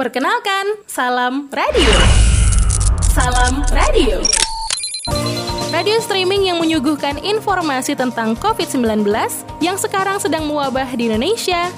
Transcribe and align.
Perkenalkan, 0.00 0.80
Salam 0.88 1.52
Radio. 1.52 1.92
Salam 3.12 3.60
Radio. 3.68 4.24
Radio 5.68 6.00
streaming 6.00 6.48
yang 6.48 6.56
menyuguhkan 6.56 7.20
informasi 7.20 7.92
tentang 7.92 8.32
COVID-19 8.40 9.04
yang 9.60 9.76
sekarang 9.76 10.16
sedang 10.16 10.48
mewabah 10.48 10.88
di 10.96 11.12
Indonesia. 11.12 11.68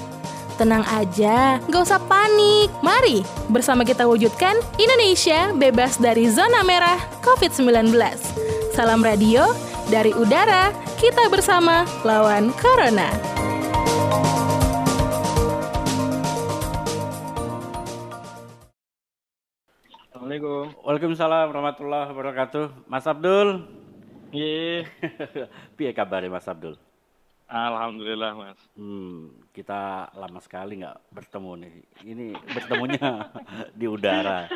Tenang 0.55 0.87
aja, 0.87 1.59
gak 1.67 1.83
usah 1.83 1.99
panik. 1.99 2.71
Mari 2.79 3.27
bersama 3.51 3.83
kita 3.83 4.07
wujudkan 4.07 4.55
Indonesia 4.79 5.51
bebas 5.51 5.99
dari 5.99 6.31
zona 6.31 6.63
merah 6.63 7.03
COVID-19. 7.27 7.91
Salam 8.71 9.03
radio 9.03 9.51
dari 9.91 10.15
udara, 10.15 10.71
kita 10.95 11.27
bersama 11.27 11.83
lawan 12.07 12.55
Corona. 12.55 13.11
Assalamualaikum. 20.33 20.81
Waalaikumsalam 20.81 21.45
warahmatullahi 21.53 22.09
wabarakatuh. 22.09 22.65
Mas 22.89 23.05
Abdul. 23.05 23.69
Iya. 24.33 24.89
Piye 25.77 25.93
kabarnya 25.93 26.33
Mas 26.33 26.49
Abdul? 26.49 26.73
Alhamdulillah 27.45 28.33
mas. 28.33 28.57
Hmm, 28.73 29.29
kita 29.53 30.09
lama 30.17 30.41
sekali 30.41 30.81
nggak 30.81 30.97
bertemu 31.13 31.51
nih. 31.61 31.73
Ini 32.01 32.27
bertemunya 32.49 33.29
di 33.77 33.85
udara. 33.85 34.49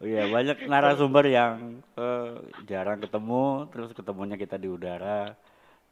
Oh 0.00 0.08
iya, 0.08 0.24
banyak 0.24 0.64
narasumber 0.64 1.28
yang 1.28 1.84
eh, 2.00 2.40
jarang 2.64 3.04
ketemu, 3.04 3.68
terus 3.76 3.92
ketemunya 3.92 4.40
kita 4.40 4.56
di 4.56 4.72
udara 4.72 5.36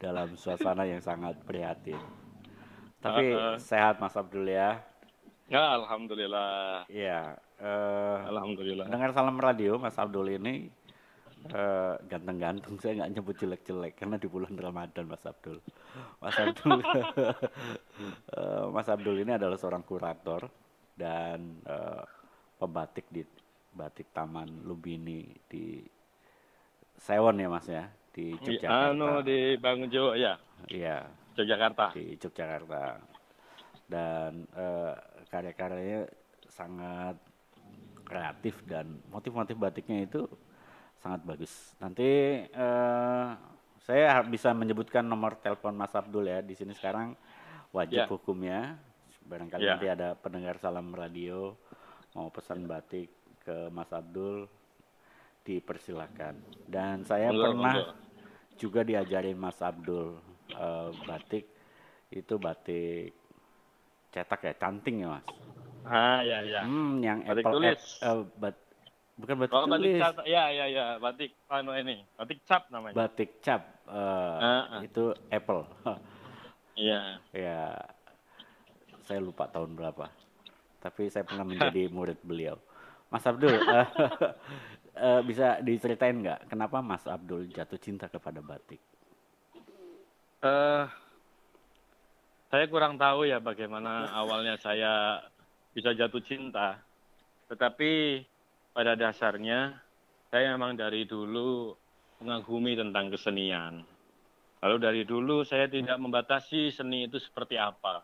dalam 0.00 0.40
suasana 0.40 0.88
yang 0.88 1.04
sangat 1.04 1.36
prihatin. 1.44 2.00
Tapi 3.04 3.36
Uh-uh. 3.36 3.60
sehat 3.60 4.00
Mas 4.00 4.16
Abdul 4.16 4.48
ya. 4.48 4.80
Ya 5.52 5.76
alhamdulillah. 5.76 6.88
Iya. 6.88 7.36
Eh, 7.58 8.18
Alhamdulillah. 8.26 8.86
Dengar 8.86 9.10
salam 9.10 9.36
radio 9.36 9.76
Mas 9.76 9.98
Abdul 9.98 10.28
ini 10.32 10.68
eh, 11.48 11.94
ganteng-ganteng 12.04 12.78
saya 12.78 13.02
nggak 13.02 13.12
nyebut 13.12 13.34
jelek-jelek 13.36 13.94
karena 13.94 14.16
di 14.16 14.26
bulan 14.26 14.54
Ramadan 14.54 15.06
Mas 15.06 15.22
Abdul. 15.22 15.58
Mas 16.18 16.36
Abdul 16.36 16.78
eh, 18.38 18.66
Mas 18.68 18.88
Abdul 18.88 19.16
ini 19.18 19.32
adalah 19.34 19.56
seorang 19.56 19.82
kurator 19.82 20.46
dan 20.94 21.62
eh, 21.62 22.04
pembatik 22.56 23.06
di 23.08 23.22
batik 23.68 24.10
Taman 24.10 24.66
Lubini 24.66 25.22
di 25.46 25.78
Sewon 26.98 27.38
ya 27.38 27.46
Mas 27.46 27.66
ya 27.66 27.86
di 28.10 28.34
Iya, 28.34 28.66
Yogyakarta. 28.66 28.90
Anu 28.90 29.10
di 29.22 29.38
Bangjo 29.54 30.18
ya, 30.18 30.34
Iya 30.66 31.06
Yogyakarta. 31.38 31.94
di 31.94 32.18
Yogyakarta 32.18 32.98
dan 33.86 34.42
eh, 34.50 34.94
karya-karyanya 35.30 36.10
sangat 36.48 37.14
kreatif 38.08 38.64
dan 38.64 38.88
motif-motif 39.08 39.54
batiknya 39.54 40.02
itu 40.02 40.24
sangat 40.98 41.20
bagus. 41.22 41.52
Nanti 41.76 42.08
eh, 42.42 43.26
saya 43.78 44.20
bisa 44.24 44.50
menyebutkan 44.50 45.04
nomor 45.04 45.36
telepon 45.36 45.72
Mas 45.72 45.92
Abdul 45.92 46.26
ya 46.26 46.40
di 46.40 46.52
sini 46.52 46.72
sekarang 46.72 47.12
wajib 47.70 47.98
Ya. 47.98 48.08
hukumnya. 48.08 48.60
Barangkali 49.22 49.60
Ya. 49.60 49.76
nanti 49.76 49.86
ada 49.86 50.08
pendengar 50.14 50.56
salam 50.56 50.88
radio 50.90 51.52
mau 52.12 52.28
pesan 52.28 52.64
batik 52.64 53.12
ke 53.44 53.68
Mas 53.68 53.92
Abdul 53.92 54.48
dipersilakan. 55.42 56.34
Dan 56.66 57.04
saya 57.04 57.28
pernah 57.30 57.76
monggo. 57.76 57.92
juga 58.56 58.82
diajarin 58.82 59.36
Mas 59.36 59.60
Abdul 59.60 60.16
eh, 60.50 60.90
batik 61.04 61.44
itu 62.08 62.34
batik 62.36 63.12
cetak 64.08 64.40
ya, 64.42 64.54
canting 64.56 65.04
ya 65.04 65.08
Mas. 65.14 65.26
Ah 65.88 66.20
ya 66.20 66.38
ya. 66.44 66.60
Hmm, 66.68 67.00
yang 67.00 67.24
Batik 67.24 67.44
apple 67.48 67.52
tulis. 67.56 67.80
ap- 67.80 68.04
eh, 68.04 68.20
bat- 68.36 68.64
bukan 69.16 69.34
batik 69.40 69.54
Oh 69.56 69.64
batik 69.64 69.80
tulis, 69.88 70.00
cap, 70.04 70.14
ya 70.28 70.44
ya 70.52 70.66
ya, 70.68 70.86
batik 71.00 71.30
anu 71.48 71.72
ini, 71.74 71.96
batik 72.14 72.38
cap 72.44 72.62
namanya. 72.68 72.94
batik 72.94 73.30
cap 73.40 73.62
eh, 73.88 74.38
Ah, 74.44 74.64
ah. 74.68 74.80
itu 74.84 75.04
apple. 75.32 75.64
Iya. 76.78 77.18
ya, 77.34 77.74
saya 79.02 79.18
lupa 79.18 79.50
tahun 79.50 79.74
berapa. 79.74 80.06
Tapi 80.78 81.10
saya 81.10 81.26
pernah 81.26 81.42
menjadi 81.42 81.90
murid 81.96 82.22
beliau. 82.22 82.54
Mas 83.10 83.26
Abdul, 83.26 83.50
eh, 83.50 83.86
eh, 84.94 85.20
bisa 85.26 85.58
diceritain 85.58 86.14
nggak 86.22 86.46
kenapa 86.46 86.78
Mas 86.78 87.02
Abdul 87.10 87.50
jatuh 87.50 87.80
cinta 87.82 88.06
kepada 88.06 88.38
batik? 88.38 88.78
Eh, 90.38 90.84
saya 92.46 92.64
kurang 92.70 92.94
tahu 92.94 93.26
ya 93.26 93.42
bagaimana 93.42 94.06
awalnya 94.14 94.54
saya 94.62 95.18
bisa 95.72 95.92
jatuh 95.94 96.22
cinta. 96.24 96.78
Tetapi 97.48 98.22
pada 98.72 98.94
dasarnya 98.94 99.74
saya 100.28 100.52
memang 100.54 100.76
dari 100.76 101.08
dulu 101.08 101.72
mengagumi 102.20 102.76
tentang 102.76 103.08
kesenian. 103.08 103.82
Lalu 104.58 104.76
dari 104.82 105.02
dulu 105.06 105.46
saya 105.46 105.70
tidak 105.70 105.96
membatasi 106.02 106.74
seni 106.74 107.06
itu 107.06 107.22
seperti 107.22 107.54
apa. 107.54 108.02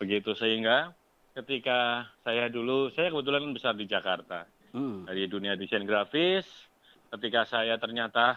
Begitu 0.00 0.32
sehingga 0.32 0.96
ketika 1.36 2.08
saya 2.24 2.48
dulu, 2.48 2.88
saya 2.96 3.12
kebetulan 3.12 3.52
besar 3.52 3.76
di 3.76 3.86
Jakarta 3.86 4.48
Hmm. 4.68 5.08
dari 5.08 5.24
dunia 5.28 5.56
desain 5.56 5.84
grafis. 5.84 6.44
Ketika 7.08 7.48
saya 7.48 7.80
ternyata 7.80 8.36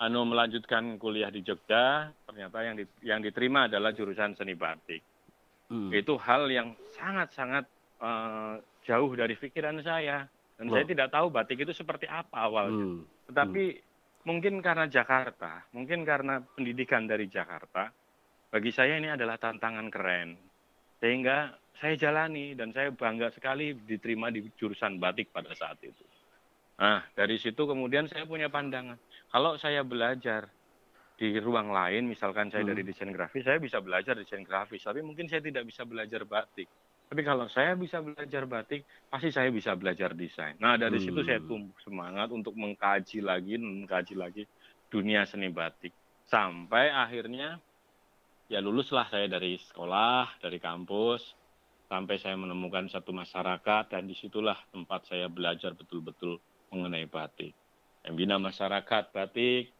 anu 0.00 0.24
melanjutkan 0.24 0.96
kuliah 0.96 1.28
di 1.28 1.44
Jogja, 1.44 2.08
ternyata 2.24 2.64
yang 2.64 2.74
di- 2.80 3.00
yang 3.04 3.20
diterima 3.20 3.68
adalah 3.68 3.92
jurusan 3.92 4.32
seni 4.34 4.56
batik. 4.56 5.04
Hmm. 5.70 5.90
Itu 5.94 6.18
hal 6.20 6.50
yang 6.50 6.74
sangat-sangat 6.96 7.64
eh, 8.00 8.54
jauh 8.84 9.12
dari 9.16 9.34
pikiran 9.38 9.80
saya. 9.80 10.28
Dan 10.54 10.70
Loh. 10.70 10.78
saya 10.78 10.86
tidak 10.86 11.10
tahu 11.10 11.34
batik 11.34 11.66
itu 11.66 11.74
seperti 11.74 12.06
apa 12.06 12.46
awalnya. 12.46 12.78
Hmm. 12.78 13.02
Tetapi 13.30 13.64
mungkin 14.28 14.62
karena 14.62 14.86
Jakarta, 14.86 15.66
mungkin 15.74 16.06
karena 16.06 16.38
pendidikan 16.40 17.08
dari 17.10 17.26
Jakarta, 17.26 17.90
bagi 18.54 18.70
saya 18.70 18.96
ini 19.00 19.10
adalah 19.10 19.34
tantangan 19.40 19.90
keren. 19.90 20.38
Sehingga 21.02 21.52
saya 21.74 21.98
jalani 21.98 22.54
dan 22.54 22.70
saya 22.70 22.94
bangga 22.94 23.34
sekali 23.34 23.74
diterima 23.74 24.30
di 24.30 24.46
jurusan 24.54 25.02
batik 25.02 25.34
pada 25.34 25.50
saat 25.58 25.82
itu. 25.82 26.04
Nah, 26.78 27.02
dari 27.14 27.38
situ 27.38 27.66
kemudian 27.66 28.06
saya 28.06 28.26
punya 28.26 28.46
pandangan. 28.50 28.98
Kalau 29.30 29.58
saya 29.58 29.82
belajar 29.82 30.46
di 31.14 31.38
ruang 31.38 31.70
lain, 31.70 32.10
misalkan 32.10 32.50
saya 32.50 32.66
Hmm. 32.66 32.74
dari 32.74 32.82
desain 32.82 33.10
grafis, 33.14 33.46
saya 33.46 33.62
bisa 33.62 33.78
belajar 33.78 34.18
desain 34.18 34.42
grafis, 34.42 34.82
tapi 34.82 35.00
mungkin 35.00 35.30
saya 35.30 35.40
tidak 35.42 35.62
bisa 35.66 35.86
belajar 35.86 36.26
batik. 36.26 36.66
Tapi 37.06 37.22
kalau 37.22 37.46
saya 37.46 37.78
bisa 37.78 38.02
belajar 38.02 38.48
batik, 38.48 38.82
pasti 39.06 39.30
saya 39.30 39.52
bisa 39.54 39.76
belajar 39.78 40.16
desain. 40.16 40.58
Nah, 40.58 40.74
dari 40.74 40.98
situ 40.98 41.20
Hmm. 41.22 41.28
saya 41.28 41.40
tumbuh 41.44 41.76
semangat 41.78 42.32
untuk 42.34 42.56
mengkaji 42.58 43.22
lagi, 43.22 43.54
mengkaji 43.60 44.14
lagi 44.18 44.42
dunia 44.90 45.22
seni 45.22 45.52
batik. 45.52 45.94
Sampai 46.26 46.90
akhirnya 46.90 47.60
ya 48.48 48.58
luluslah 48.62 49.06
saya 49.10 49.26
dari 49.28 49.58
sekolah, 49.60 50.40
dari 50.42 50.58
kampus, 50.58 51.36
sampai 51.86 52.16
saya 52.18 52.34
menemukan 52.34 52.88
satu 52.90 53.12
masyarakat 53.12 53.92
dan 53.92 54.08
di 54.08 54.16
situlah 54.16 54.56
tempat 54.72 55.06
saya 55.06 55.28
belajar 55.30 55.76
betul-betul 55.76 56.40
mengenai 56.72 57.06
batik. 57.06 57.54
Membina 58.04 58.40
masyarakat 58.40 59.12
batik 59.12 59.73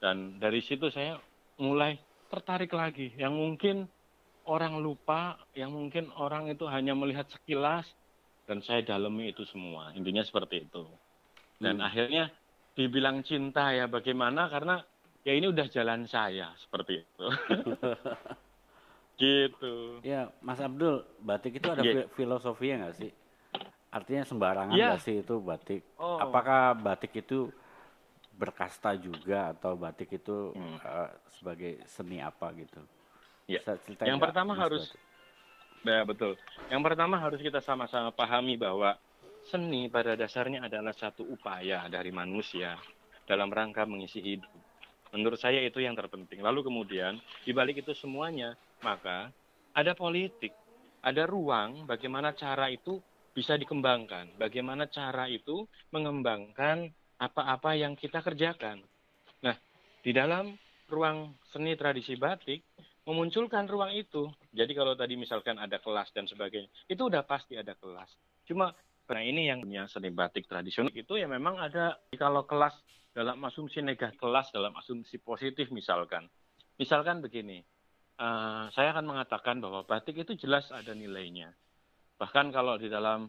dan 0.00 0.40
dari 0.40 0.64
situ 0.64 0.88
saya 0.88 1.20
mulai 1.60 2.00
tertarik 2.32 2.72
lagi 2.72 3.12
yang 3.20 3.36
mungkin 3.36 3.84
orang 4.48 4.80
lupa, 4.80 5.36
yang 5.52 5.70
mungkin 5.76 6.08
orang 6.16 6.48
itu 6.48 6.64
hanya 6.66 6.96
melihat 6.96 7.28
sekilas 7.28 7.84
dan 8.48 8.64
saya 8.64 8.82
dalami 8.82 9.30
itu 9.30 9.44
semua. 9.46 9.92
Intinya 9.92 10.24
seperti 10.24 10.66
itu. 10.66 10.88
Dan 11.60 11.78
Hmm. 11.78 11.86
akhirnya 11.86 12.32
dibilang 12.72 13.20
cinta 13.20 13.70
ya 13.76 13.84
bagaimana 13.86 14.48
karena 14.48 14.80
ya 15.20 15.36
ini 15.36 15.52
udah 15.52 15.68
jalan 15.68 16.08
saya 16.08 16.56
seperti 16.56 17.04
itu. 17.04 17.26
gitu. 19.20 20.00
Ya, 20.00 20.32
Mas 20.40 20.64
Abdul, 20.64 21.04
batik 21.20 21.60
itu 21.60 21.68
ada 21.68 21.84
fi- 21.84 22.08
filosofinya 22.16 22.88
nggak 22.88 22.96
sih? 22.96 23.12
Artinya 23.92 24.24
sembarangan 24.24 24.72
nggak 24.72 25.02
sih 25.04 25.20
itu 25.20 25.36
batik? 25.44 25.84
Oh. 26.00 26.16
Apakah 26.24 26.72
batik 26.80 27.12
itu 27.20 27.52
berkasta 28.34 28.96
juga 28.96 29.52
atau 29.52 29.76
batik 29.76 30.16
itu 30.16 30.54
Hmm. 30.54 30.78
eh, 30.80 31.10
sebagai 31.38 31.72
seni 31.86 32.22
apa 32.22 32.50
gitu? 32.56 32.80
Iya. 33.50 33.60
Ceritain 33.82 34.08
Yang 34.14 34.18
nggak, 34.18 34.26
pertama 34.30 34.52
Mas 34.54 34.62
harus 34.62 34.84
Batik? 34.86 35.08
Ya, 35.80 36.00
betul. 36.04 36.32
Yang 36.68 36.82
pertama 36.84 37.16
harus 37.16 37.40
kita 37.40 37.60
sama-sama 37.64 38.12
pahami 38.12 38.60
bahwa 38.60 39.00
seni 39.48 39.88
pada 39.88 40.12
dasarnya 40.12 40.68
adalah 40.68 40.92
satu 40.92 41.24
upaya 41.24 41.88
dari 41.88 42.12
manusia 42.12 42.76
dalam 43.24 43.48
rangka 43.48 43.88
mengisi 43.88 44.20
hidup. 44.20 44.52
Menurut 45.10 45.40
saya 45.40 45.58
itu 45.64 45.80
yang 45.80 45.96
terpenting. 45.96 46.44
Lalu 46.44 46.68
kemudian 46.68 47.16
di 47.42 47.50
balik 47.50 47.80
itu 47.82 47.96
semuanya, 47.96 48.54
maka 48.84 49.32
ada 49.72 49.96
politik, 49.96 50.52
ada 51.00 51.24
ruang 51.24 51.88
bagaimana 51.88 52.36
cara 52.36 52.68
itu 52.68 53.00
bisa 53.32 53.56
dikembangkan, 53.56 54.36
bagaimana 54.36 54.84
cara 54.90 55.26
itu 55.30 55.64
mengembangkan 55.90 56.92
apa-apa 57.20 57.76
yang 57.76 57.92
kita 57.94 58.24
kerjakan. 58.24 58.80
Nah, 59.44 59.56
di 60.00 60.10
dalam 60.16 60.56
ruang 60.88 61.36
seni 61.52 61.76
tradisi 61.76 62.16
batik 62.16 62.64
memunculkan 63.04 63.68
ruang 63.68 63.92
itu. 63.92 64.32
Jadi 64.50 64.72
kalau 64.72 64.96
tadi 64.96 65.20
misalkan 65.20 65.60
ada 65.60 65.76
kelas 65.78 66.10
dan 66.16 66.24
sebagainya, 66.24 66.72
itu 66.88 67.02
udah 67.04 67.22
pasti 67.28 67.60
ada 67.60 67.76
kelas. 67.76 68.08
Cuma 68.48 68.72
karena 69.04 69.26
ini 69.26 69.42
yang 69.50 69.66
punya 69.66 69.90
seni 69.90 70.14
batik 70.14 70.46
tradisional 70.46 70.94
itu 70.94 71.18
ya 71.18 71.26
memang 71.26 71.58
ada 71.58 71.98
kalau 72.14 72.46
kelas 72.46 72.78
dalam 73.10 73.42
asumsi 73.42 73.82
negatif 73.82 74.14
kelas 74.22 74.54
dalam 74.54 74.70
asumsi 74.78 75.18
positif 75.18 75.68
misalkan. 75.74 76.30
Misalkan 76.78 77.18
begini, 77.20 77.60
uh, 78.22 78.70
saya 78.70 78.94
akan 78.94 79.10
mengatakan 79.10 79.58
bahwa 79.58 79.82
batik 79.82 80.14
itu 80.14 80.38
jelas 80.38 80.70
ada 80.70 80.94
nilainya. 80.94 81.50
Bahkan 82.22 82.54
kalau 82.54 82.78
di 82.78 82.86
dalam 82.86 83.26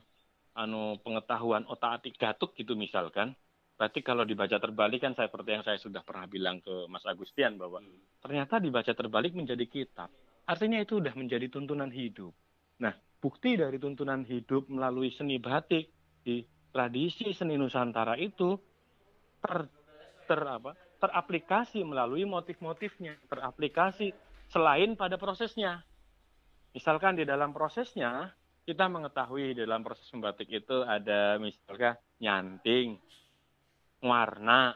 anu 0.53 1.01
pengetahuan 1.01 1.65
otak 1.65 2.03
atik 2.03 2.15
gatuk 2.19 2.53
gitu 2.53 2.77
misalkan, 2.77 3.33
batik 3.81 4.05
kalau 4.05 4.21
dibaca 4.21 4.61
terbalik 4.61 5.01
kan 5.01 5.17
saya 5.17 5.25
seperti 5.25 5.49
yang 5.57 5.65
saya 5.65 5.81
sudah 5.81 6.05
pernah 6.05 6.29
bilang 6.29 6.61
ke 6.61 6.85
Mas 6.85 7.01
Agustian 7.01 7.57
bahwa 7.57 7.81
hmm. 7.81 8.21
ternyata 8.21 8.61
dibaca 8.61 8.93
terbalik 8.93 9.33
menjadi 9.33 9.65
kitab. 9.65 10.13
Artinya 10.45 10.77
itu 10.77 11.01
sudah 11.01 11.17
menjadi 11.17 11.49
tuntunan 11.49 11.89
hidup. 11.89 12.29
Nah, 12.77 12.93
bukti 13.17 13.57
dari 13.57 13.81
tuntunan 13.81 14.21
hidup 14.21 14.69
melalui 14.69 15.09
seni 15.09 15.41
batik 15.41 15.89
di 16.21 16.45
tradisi 16.69 17.33
seni 17.33 17.57
Nusantara 17.57 18.21
itu 18.21 18.53
ter, 19.41 19.65
ter 20.29 20.41
apa, 20.45 20.77
teraplikasi 21.01 21.81
melalui 21.81 22.29
motif-motifnya, 22.29 23.17
teraplikasi 23.33 24.13
selain 24.53 24.93
pada 24.93 25.17
prosesnya. 25.17 25.81
Misalkan 26.77 27.17
di 27.17 27.25
dalam 27.25 27.49
prosesnya, 27.49 28.29
kita 28.61 28.85
mengetahui 28.85 29.57
di 29.57 29.65
dalam 29.65 29.81
proses 29.81 30.05
membatik 30.13 30.47
itu 30.47 30.85
ada 30.85 31.41
misalnya 31.41 31.97
nyanting, 32.21 33.01
warna, 34.01 34.73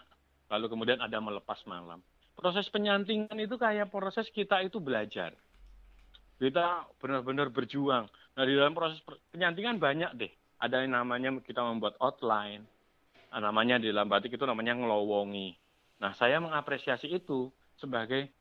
lalu 0.49 0.65
kemudian 0.69 1.01
ada 1.01 1.17
melepas 1.17 1.59
malam. 1.65 1.99
Proses 2.37 2.69
penyantingan 2.69 3.35
itu 3.41 3.57
kayak 3.57 3.89
proses 3.89 4.29
kita 4.29 4.61
itu 4.61 4.77
belajar. 4.77 5.33
Kita 6.35 6.85
benar-benar 6.99 7.49
berjuang. 7.49 8.05
Nah, 8.35 8.43
di 8.43 8.53
dalam 8.53 8.75
proses 8.75 8.99
penyantingan 9.31 9.79
banyak 9.79 10.11
deh. 10.19 10.31
Ada 10.59 10.83
yang 10.83 10.99
namanya 10.99 11.31
kita 11.39 11.63
membuat 11.63 11.95
outline. 12.03 12.63
Nah, 13.31 13.39
namanya 13.39 13.79
di 13.79 13.89
dalam 13.89 14.11
batik 14.11 14.35
itu 14.35 14.43
namanya 14.43 14.75
ngelowongi. 14.75 15.55
Nah, 16.03 16.11
saya 16.11 16.43
mengapresiasi 16.43 17.07
itu 17.07 17.47
sebagai 17.79 18.31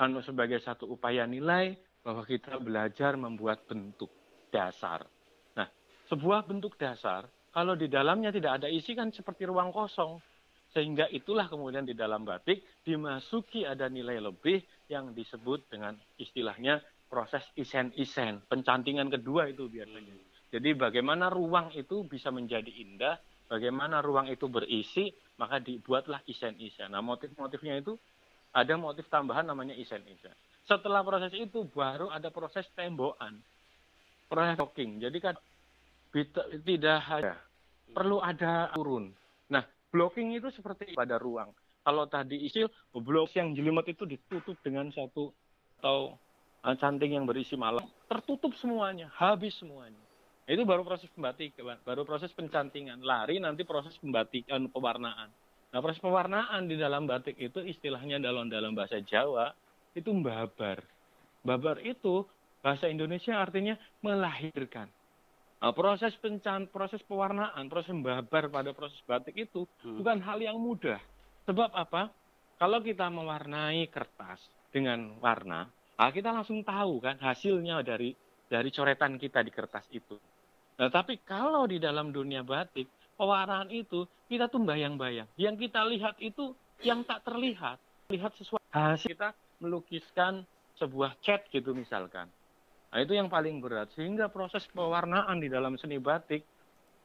anu, 0.00 0.24
sebagai 0.24 0.58
satu 0.64 0.88
upaya 0.88 1.28
nilai 1.28 1.76
bahwa 2.00 2.24
kita 2.24 2.56
belajar 2.56 3.14
membuat 3.20 3.68
bentuk 3.68 4.08
dasar. 4.48 5.04
Nah, 5.52 5.68
sebuah 6.08 6.48
bentuk 6.48 6.80
dasar 6.80 7.28
kalau 7.52 7.74
di 7.74 7.88
dalamnya 7.88 8.28
tidak 8.30 8.62
ada 8.62 8.68
isi 8.68 8.92
kan 8.92 9.08
seperti 9.10 9.48
ruang 9.48 9.72
kosong. 9.72 10.20
Sehingga 10.68 11.08
itulah 11.08 11.48
kemudian 11.48 11.88
di 11.88 11.96
dalam 11.96 12.28
batik 12.28 12.84
dimasuki 12.84 13.64
ada 13.64 13.88
nilai 13.88 14.20
lebih 14.20 14.60
yang 14.92 15.16
disebut 15.16 15.72
dengan 15.72 15.96
istilahnya 16.20 16.84
proses 17.08 17.40
isen-isen. 17.56 18.44
Pencantingan 18.52 19.08
kedua 19.08 19.48
itu 19.48 19.64
biasanya. 19.64 20.12
Jadi 20.52 20.76
bagaimana 20.76 21.32
ruang 21.32 21.72
itu 21.72 22.04
bisa 22.04 22.28
menjadi 22.28 22.68
indah, 22.68 23.16
bagaimana 23.48 24.04
ruang 24.04 24.28
itu 24.28 24.44
berisi, 24.52 25.08
maka 25.40 25.56
dibuatlah 25.56 26.20
isen-isen. 26.28 26.92
Nah 26.92 27.00
motif-motifnya 27.00 27.80
itu 27.80 27.96
ada 28.52 28.76
motif 28.76 29.08
tambahan 29.08 29.48
namanya 29.48 29.72
isen-isen. 29.72 30.36
Setelah 30.68 31.00
proses 31.00 31.32
itu 31.32 31.64
baru 31.64 32.12
ada 32.12 32.28
proses 32.28 32.68
tembokan 32.76 33.40
proses 34.28 34.54
blocking. 34.60 35.00
Jadi 35.00 35.18
kan 35.18 35.34
tidak 36.64 36.98
hanya 37.10 37.36
perlu 37.92 38.20
ada 38.20 38.72
turun. 38.72 39.12
Nah, 39.48 39.64
blocking 39.92 40.36
itu 40.36 40.48
seperti 40.52 40.92
pada 40.96 41.16
ruang. 41.16 41.52
Kalau 41.84 42.04
tadi 42.04 42.44
isil, 42.44 42.68
blok 42.92 43.32
yang 43.32 43.56
jelimet 43.56 43.88
itu 43.88 44.04
ditutup 44.04 44.56
dengan 44.60 44.92
satu 44.92 45.32
atau 45.80 46.20
eh, 46.66 46.76
canting 46.76 47.16
yang 47.16 47.24
berisi 47.24 47.56
malam, 47.56 47.84
tertutup 48.10 48.52
semuanya, 48.60 49.08
habis 49.16 49.56
semuanya. 49.56 50.00
Itu 50.48 50.64
baru 50.64 50.80
proses 50.84 51.08
pembatik, 51.12 51.56
baru 51.84 52.08
proses 52.08 52.32
pencantingan. 52.32 53.04
Lari 53.04 53.36
nanti 53.40 53.68
proses 53.68 53.96
pembatikan, 54.00 54.68
pewarnaan. 54.72 55.28
Nah, 55.68 55.80
proses 55.84 56.00
pewarnaan 56.00 56.64
di 56.64 56.76
dalam 56.80 57.04
batik 57.04 57.36
itu 57.36 57.60
istilahnya 57.60 58.16
dalam 58.20 58.48
dalam 58.48 58.72
bahasa 58.72 59.00
Jawa 59.04 59.52
itu 59.92 60.08
babar. 60.24 60.80
Babar 61.44 61.80
itu 61.84 62.24
Bahasa 62.58 62.90
Indonesia 62.90 63.38
artinya 63.38 63.78
melahirkan. 64.02 64.90
Nah, 65.58 65.74
proses 65.74 66.14
pencan, 66.22 66.70
proses 66.70 67.02
pewarnaan, 67.02 67.66
proses 67.66 67.90
membabar 67.90 68.46
pada 68.46 68.70
proses 68.70 68.98
batik 69.02 69.34
itu 69.34 69.66
hmm. 69.82 69.98
bukan 69.98 70.18
hal 70.22 70.38
yang 70.38 70.54
mudah. 70.54 71.02
Sebab 71.50 71.74
apa? 71.74 72.14
Kalau 72.58 72.78
kita 72.82 73.10
mewarnai 73.10 73.86
kertas 73.90 74.38
dengan 74.70 75.18
warna, 75.18 75.66
nah 75.98 76.10
kita 76.10 76.30
langsung 76.34 76.62
tahu 76.66 76.98
kan 77.02 77.18
hasilnya 77.18 77.82
dari 77.86 78.14
dari 78.50 78.70
coretan 78.70 79.18
kita 79.18 79.42
di 79.42 79.50
kertas 79.54 79.86
itu. 79.94 80.18
Nah, 80.78 80.90
tapi 80.90 81.18
kalau 81.22 81.66
di 81.66 81.82
dalam 81.82 82.14
dunia 82.14 82.46
batik, 82.46 82.86
pewarnaan 83.18 83.70
itu 83.74 84.06
kita 84.30 84.46
tuh 84.46 84.62
bayang-bayang. 84.62 85.26
Yang 85.34 85.66
kita 85.66 85.82
lihat 85.90 86.14
itu 86.22 86.54
yang 86.86 87.02
tak 87.02 87.26
terlihat. 87.26 87.82
Lihat 88.14 88.32
sesuatu 88.38 88.62
hasil 88.70 89.10
kita 89.10 89.34
melukiskan 89.58 90.46
sebuah 90.78 91.18
cat 91.18 91.50
gitu 91.50 91.74
misalkan. 91.74 92.30
Nah, 92.88 92.98
itu 93.04 93.12
yang 93.12 93.28
paling 93.28 93.60
berat. 93.60 93.92
Sehingga 93.92 94.32
proses 94.32 94.64
pewarnaan 94.72 95.38
di 95.40 95.52
dalam 95.52 95.76
seni 95.76 96.00
batik 96.00 96.40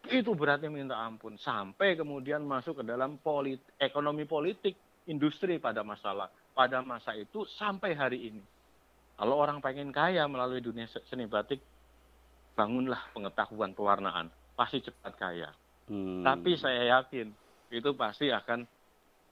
itu 0.08 0.32
beratnya 0.36 0.72
minta 0.72 1.00
ampun. 1.00 1.36
Sampai 1.40 2.00
kemudian 2.00 2.44
masuk 2.44 2.80
ke 2.80 2.84
dalam 2.88 3.20
polit, 3.20 3.60
ekonomi 3.80 4.24
politik, 4.24 4.76
industri 5.08 5.60
pada 5.60 5.84
masalah 5.84 6.32
pada 6.54 6.86
masa 6.86 7.18
itu 7.18 7.44
sampai 7.58 7.98
hari 7.98 8.30
ini. 8.30 8.44
Kalau 9.18 9.42
orang 9.42 9.62
pengen 9.62 9.90
kaya 9.94 10.26
melalui 10.30 10.62
dunia 10.62 10.86
seni 11.10 11.26
batik, 11.26 11.62
bangunlah 12.54 13.02
pengetahuan 13.14 13.74
pewarnaan. 13.74 14.30
Pasti 14.54 14.86
cepat 14.86 15.14
kaya. 15.18 15.50
Hmm. 15.90 16.22
Tapi 16.22 16.54
saya 16.58 17.02
yakin 17.02 17.34
itu 17.74 17.90
pasti 17.98 18.30
akan 18.30 18.66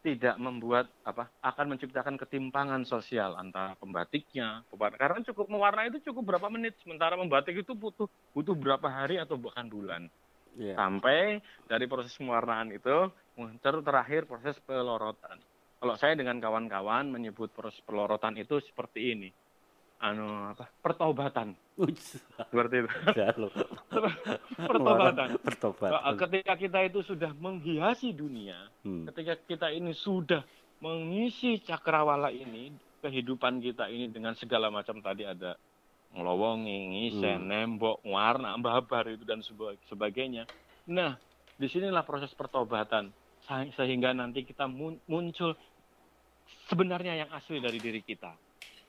tidak 0.01 0.35
membuat 0.41 0.89
apa 1.05 1.29
akan 1.45 1.77
menciptakan 1.77 2.17
ketimpangan 2.17 2.81
sosial 2.89 3.37
antara 3.37 3.77
pembatiknya 3.77 4.65
karena 4.97 5.21
cukup 5.29 5.45
mewarna 5.45 5.85
itu 5.85 6.01
cukup 6.09 6.35
berapa 6.35 6.49
menit 6.49 6.73
sementara 6.81 7.13
membatik 7.13 7.61
itu 7.61 7.77
butuh 7.77 8.09
butuh 8.33 8.57
berapa 8.57 8.89
hari 8.89 9.21
atau 9.21 9.37
bahkan 9.37 9.69
bulan. 9.69 10.09
Yeah. 10.51 10.75
sampai 10.75 11.39
dari 11.63 11.87
proses 11.87 12.11
pewarnaan 12.19 12.75
itu 12.75 13.07
muncul 13.39 13.87
terakhir 13.87 14.27
proses 14.27 14.59
pelorotan. 14.59 15.39
Kalau 15.79 15.95
saya 15.95 16.11
dengan 16.19 16.43
kawan-kawan 16.43 17.07
menyebut 17.07 17.55
proses 17.55 17.79
pelorotan 17.87 18.35
itu 18.35 18.59
seperti 18.59 19.15
ini 19.15 19.31
anu 20.01 20.49
apa 20.49 20.65
pertobatan 20.81 21.53
seperti 21.77 22.75
itu 22.83 22.89
pertobatan 24.69 25.27
pertobatan 25.45 26.17
ketika 26.17 26.53
kita 26.57 26.79
itu 26.89 26.99
sudah 27.05 27.31
menghiasi 27.37 28.09
dunia 28.11 28.65
hmm. 28.81 29.05
ketika 29.13 29.33
kita 29.45 29.67
ini 29.69 29.93
sudah 29.93 30.41
mengisi 30.81 31.61
cakrawala 31.61 32.33
ini 32.33 32.73
kehidupan 33.05 33.61
kita 33.61 33.89
ini 33.93 34.09
dengan 34.09 34.33
segala 34.33 34.73
macam 34.73 35.01
tadi 35.01 35.25
ada 35.25 35.57
ngelowongi, 36.11 36.77
ngisen, 36.91 37.39
hmm. 37.39 37.49
nembok, 37.49 37.97
warna, 38.03 38.55
babar 38.59 39.07
itu 39.07 39.23
dan 39.23 39.39
sebagainya. 39.87 40.43
Nah, 40.91 41.15
di 41.55 41.67
sinilah 41.71 42.03
proses 42.03 42.31
pertobatan 42.35 43.11
sehingga 43.75 44.15
nanti 44.15 44.47
kita 44.47 44.67
muncul 45.07 45.55
sebenarnya 46.67 47.25
yang 47.25 47.29
asli 47.31 47.59
dari 47.59 47.79
diri 47.79 48.01
kita. 48.03 48.31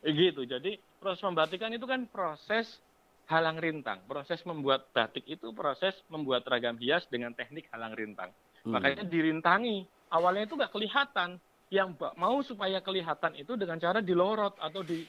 Gitu. 0.03 0.43
Jadi 0.47 0.77
proses 1.03 1.21
membatikan 1.27 1.75
itu 1.75 1.83
kan 1.83 2.07
proses 2.07 2.79
halang 3.27 3.59
rintang. 3.59 3.99
Proses 4.07 4.39
membuat 4.47 4.87
batik 4.95 5.27
itu 5.27 5.51
proses 5.51 5.99
membuat 6.07 6.47
ragam 6.47 6.79
hias 6.79 7.03
dengan 7.11 7.35
teknik 7.35 7.67
halang 7.75 7.99
rintang. 7.99 8.31
Hmm. 8.63 8.79
Makanya 8.79 9.03
dirintangi. 9.11 9.83
Awalnya 10.15 10.47
itu 10.47 10.55
nggak 10.55 10.71
kelihatan. 10.71 11.43
Yang 11.73 11.97
mau 12.21 12.37
supaya 12.45 12.85
kelihatan 12.85 13.33
itu 13.35 13.57
dengan 13.57 13.81
cara 13.81 14.05
dilorot 14.05 14.61
atau 14.61 14.85
di 14.85 15.03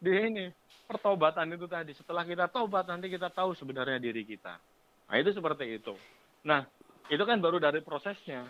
di 0.00 0.10
ini 0.10 0.48
pertobatan 0.88 1.52
itu 1.54 1.68
tadi. 1.68 1.92
Setelah 1.92 2.24
kita 2.24 2.48
tobat 2.48 2.88
nanti 2.88 3.06
kita 3.12 3.28
tahu 3.28 3.52
sebenarnya 3.52 4.00
diri 4.00 4.24
kita. 4.24 4.56
Nah 5.12 5.16
itu 5.20 5.30
seperti 5.36 5.76
itu. 5.76 5.92
Nah 6.48 6.64
itu 7.12 7.20
kan 7.22 7.38
baru 7.38 7.60
dari 7.60 7.84
prosesnya. 7.84 8.48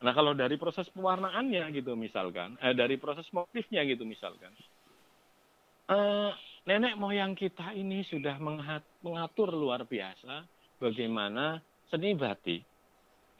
Nah 0.00 0.12
kalau 0.16 0.32
dari 0.32 0.56
proses 0.56 0.88
pewarnaannya 0.96 1.68
gitu 1.76 1.92
misalkan, 1.92 2.56
eh, 2.64 2.72
dari 2.72 2.96
proses 2.96 3.28
motifnya 3.36 3.84
gitu 3.84 4.08
misalkan, 4.08 4.48
uh, 5.90 6.30
nenek 6.64 6.94
moyang 6.94 7.34
kita 7.34 7.74
ini 7.74 8.06
sudah 8.06 8.38
mengatur 9.02 9.50
luar 9.50 9.84
biasa 9.84 10.46
bagaimana 10.78 11.58
seni 11.90 12.14
batik 12.14 12.62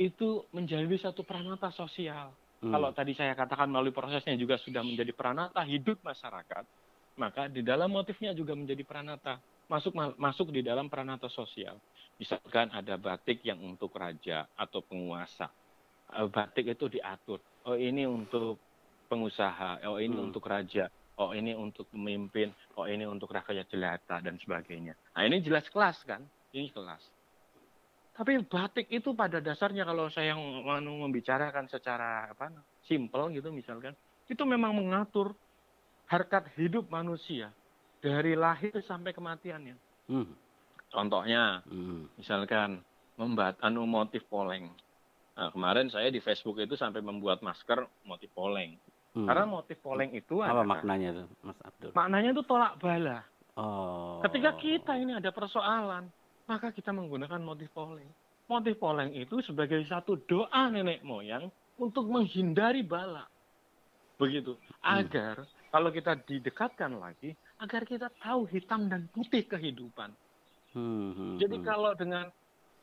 itu 0.00 0.49
menjadi 0.50 0.88
satu 0.97 1.23
peranata 1.23 1.69
sosial. 1.76 2.33
Hmm. 2.61 2.73
Kalau 2.73 2.90
tadi 2.92 3.12
saya 3.16 3.37
katakan 3.37 3.69
melalui 3.69 3.92
prosesnya 3.92 4.37
juga 4.37 4.57
sudah 4.61 4.80
menjadi 4.85 5.12
peranata 5.12 5.61
hidup 5.64 6.00
masyarakat, 6.00 6.64
maka 7.21 7.49
di 7.49 7.61
dalam 7.61 7.92
motifnya 7.92 8.33
juga 8.33 8.57
menjadi 8.57 8.80
peranata 8.85 9.40
masuk 9.71 9.92
masuk 10.19 10.50
di 10.50 10.64
dalam 10.64 10.88
peranata 10.88 11.28
sosial. 11.28 11.76
Misalkan 12.16 12.69
ada 12.73 13.00
batik 13.00 13.45
yang 13.45 13.61
untuk 13.64 13.92
raja 13.97 14.45
atau 14.57 14.85
penguasa. 14.85 15.49
Eh, 16.11 16.28
batik 16.28 16.75
itu 16.75 16.90
diatur. 16.90 17.40
Oh 17.64 17.76
ini 17.76 18.04
untuk 18.04 18.61
pengusaha, 19.09 19.85
oh 19.88 20.00
ini 20.00 20.16
hmm. 20.16 20.26
untuk 20.33 20.45
raja 20.49 20.88
oh 21.21 21.37
ini 21.37 21.53
untuk 21.53 21.85
pemimpin, 21.93 22.49
oh 22.81 22.89
ini 22.89 23.05
untuk 23.05 23.29
rakyat 23.29 23.69
jelata 23.69 24.25
dan 24.25 24.41
sebagainya. 24.41 24.97
Nah 25.12 25.23
ini 25.29 25.45
jelas 25.45 25.69
kelas 25.69 26.00
kan, 26.09 26.25
ini 26.57 26.73
kelas. 26.73 27.05
Tapi 28.17 28.41
batik 28.49 28.89
itu 28.89 29.12
pada 29.12 29.39
dasarnya 29.39 29.85
kalau 29.85 30.09
saya 30.09 30.33
mau 30.35 30.81
membicarakan 30.81 31.69
secara 31.69 32.33
apa 32.33 32.49
simple 32.89 33.29
gitu 33.37 33.53
misalkan, 33.53 33.93
itu 34.29 34.43
memang 34.49 34.73
mengatur 34.73 35.37
harkat 36.09 36.49
hidup 36.57 36.89
manusia 36.89 37.53
dari 38.00 38.33
lahir 38.35 38.73
sampai 38.83 39.12
kematiannya. 39.12 39.77
Hmm. 40.09 40.33
Contohnya, 40.91 41.62
Hmm. 41.71 42.11
misalkan 42.19 42.83
membuat 43.15 43.61
anu 43.62 43.87
motif 43.87 44.27
poleng. 44.27 44.73
Nah, 45.39 45.55
kemarin 45.55 45.87
saya 45.87 46.11
di 46.11 46.19
Facebook 46.19 46.59
itu 46.59 46.75
sampai 46.75 46.99
membuat 46.99 47.45
masker 47.47 47.87
motif 48.05 48.27
poleng. 48.35 48.75
Hmm. 49.11 49.26
Karena 49.26 49.43
motif 49.43 49.76
poleng 49.83 50.14
itu 50.14 50.38
apa 50.38 50.62
adalah- 50.62 50.71
maknanya 50.79 51.09
tuh, 51.19 51.26
Mas 51.43 51.59
Abdul? 51.67 51.90
maknanya 51.99 52.31
itu 52.31 52.43
tolak 52.47 52.73
bala. 52.79 53.19
Oh. 53.59 54.23
Ketika 54.23 54.55
kita 54.55 54.93
ini 54.95 55.19
ada 55.19 55.35
persoalan, 55.35 56.07
maka 56.47 56.71
kita 56.71 56.95
menggunakan 56.95 57.43
motif 57.43 57.67
poleng. 57.75 58.07
Motif 58.47 58.79
poleng 58.79 59.11
itu 59.14 59.43
sebagai 59.43 59.83
satu 59.90 60.14
doa 60.31 60.71
nenek 60.71 61.02
moyang 61.02 61.50
untuk 61.79 62.07
menghindari 62.07 62.87
bala. 62.87 63.26
Begitu. 64.19 64.55
Agar 64.85 65.43
kalau 65.75 65.90
kita 65.90 66.14
didekatkan 66.23 66.95
lagi, 66.99 67.35
agar 67.59 67.83
kita 67.83 68.11
tahu 68.23 68.47
hitam 68.47 68.87
dan 68.87 69.11
putih 69.11 69.43
kehidupan. 69.47 70.14
Hmm, 70.71 71.11
hmm, 71.14 71.35
Jadi 71.43 71.57
hmm. 71.59 71.67
kalau 71.67 71.93
dengan 71.99 72.31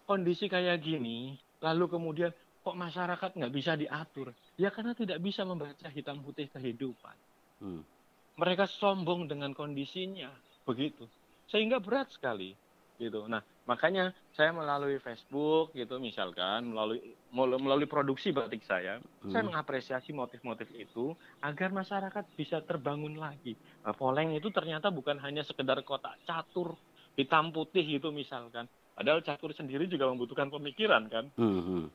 kondisi 0.04 0.52
kayak 0.52 0.84
gini, 0.84 1.40
lalu 1.64 1.88
kemudian 1.88 2.32
kok 2.68 2.76
masyarakat 2.76 3.32
nggak 3.40 3.56
bisa 3.56 3.80
diatur? 3.80 4.36
Ya 4.60 4.68
karena 4.76 4.92
tidak 4.92 5.24
bisa 5.24 5.48
membaca 5.48 5.88
hitam 5.88 6.20
putih 6.20 6.52
kehidupan. 6.52 7.16
Hmm. 7.64 7.88
Mereka 8.36 8.68
sombong 8.68 9.32
dengan 9.32 9.56
kondisinya, 9.56 10.28
begitu. 10.68 11.08
Sehingga 11.48 11.80
berat 11.80 12.12
sekali, 12.12 12.52
gitu. 13.00 13.24
Nah, 13.32 13.40
makanya 13.64 14.12
saya 14.36 14.52
melalui 14.52 15.00
Facebook, 15.00 15.72
gitu, 15.72 15.96
misalkan 15.98 16.68
melalui 16.76 17.16
melalui 17.32 17.88
produksi 17.88 18.36
batik 18.36 18.68
saya, 18.68 19.00
saya 19.32 19.42
Hmm. 19.42 19.56
mengapresiasi 19.56 20.12
motif-motif 20.12 20.68
itu 20.76 21.16
agar 21.40 21.72
masyarakat 21.72 22.28
bisa 22.36 22.60
terbangun 22.68 23.16
lagi. 23.16 23.56
Nah, 23.88 23.96
poleng 23.96 24.36
itu 24.36 24.52
ternyata 24.52 24.92
bukan 24.92 25.18
hanya 25.24 25.42
sekedar 25.48 25.80
kotak 25.88 26.20
catur 26.28 26.76
hitam 27.16 27.56
putih 27.56 27.88
gitu 27.88 28.12
misalkan. 28.12 28.68
Padahal 28.94 29.24
catur 29.24 29.54
sendiri 29.56 29.88
juga 29.88 30.10
membutuhkan 30.12 30.52
pemikiran 30.52 31.08
kan. 31.08 31.26
Hmm, 31.40 31.64
hmm. 31.64 31.86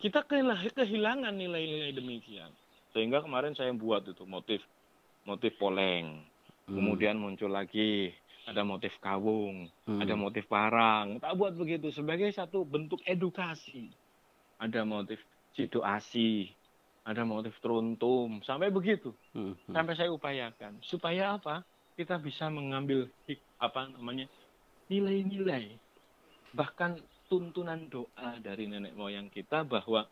Kita 0.00 0.24
kehilangan 0.24 1.36
nilai-nilai 1.36 1.92
demikian. 1.92 2.48
Sehingga 2.90 3.20
kemarin 3.20 3.52
saya 3.52 3.70
buat 3.76 4.02
itu 4.08 4.24
motif 4.24 4.64
motif 5.28 5.52
poleng. 5.60 6.24
Hmm. 6.66 6.74
Kemudian 6.74 7.20
muncul 7.20 7.52
lagi 7.52 8.10
ada 8.48 8.64
motif 8.64 8.90
kawung, 8.98 9.68
Hmm. 9.84 10.00
ada 10.00 10.16
motif 10.16 10.48
parang. 10.48 11.20
Tak 11.20 11.36
buat 11.36 11.54
begitu 11.54 11.92
sebagai 11.92 12.32
satu 12.32 12.64
bentuk 12.64 12.98
edukasi. 13.04 13.92
Ada 14.56 14.82
motif 14.82 15.20
situasi, 15.52 16.48
ada 17.04 17.22
motif 17.22 17.52
teruntum, 17.60 18.40
sampai 18.42 18.72
begitu. 18.72 19.12
Hmm, 19.36 19.52
hmm. 19.54 19.74
Sampai 19.76 19.94
saya 19.94 20.10
upayakan 20.10 20.80
supaya 20.80 21.36
apa? 21.36 21.60
Kita 21.94 22.16
bisa 22.16 22.48
mengambil 22.48 23.12
hik- 23.28 23.44
apa 23.60 23.92
namanya? 23.92 24.24
nilai-nilai 24.90 25.78
bahkan 26.50 26.98
tuntunan 27.30 27.86
doa 27.86 28.34
dari 28.42 28.66
nenek 28.66 28.98
moyang 28.98 29.30
kita 29.30 29.62
bahwa 29.62 30.02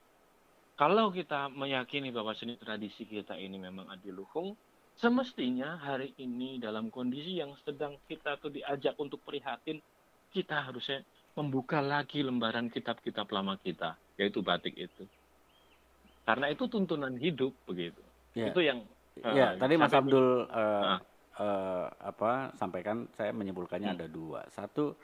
kalau 0.78 1.10
kita 1.10 1.50
meyakini 1.50 2.14
bahwa 2.14 2.30
seni 2.38 2.54
tradisi 2.54 3.02
kita 3.02 3.34
ini 3.34 3.58
memang 3.58 3.90
adiluhung, 3.90 4.54
semestinya 4.94 5.74
hari 5.82 6.14
ini 6.22 6.62
dalam 6.62 6.94
kondisi 6.94 7.42
yang 7.42 7.50
sedang 7.66 7.98
kita 8.06 8.38
tuh 8.38 8.54
diajak 8.54 8.94
untuk 8.94 9.18
prihatin, 9.26 9.82
kita 10.30 10.62
harusnya 10.62 11.02
membuka 11.34 11.82
lagi 11.82 12.22
lembaran 12.22 12.70
kitab-kitab 12.70 13.26
lama 13.34 13.58
kita, 13.58 13.98
yaitu 14.14 14.38
batik 14.38 14.78
itu. 14.78 15.02
Karena 16.22 16.46
itu 16.54 16.70
tuntunan 16.70 17.18
hidup 17.18 17.50
begitu. 17.66 17.98
Ya. 18.38 18.54
Itu 18.54 18.62
yang 18.62 18.86
Ya, 19.18 19.50
eh, 19.50 19.58
tadi 19.58 19.74
Mas 19.74 19.90
Abdul 19.90 20.46
eh, 20.46 20.54
Ah. 20.54 21.02
eh, 21.42 21.86
apa 22.06 22.54
sampaikan 22.54 23.10
saya 23.18 23.34
menyimpulkannya 23.34 23.90
Hmm. 23.90 23.98
ada 23.98 24.06
dua. 24.06 24.46
Satu 24.54 24.94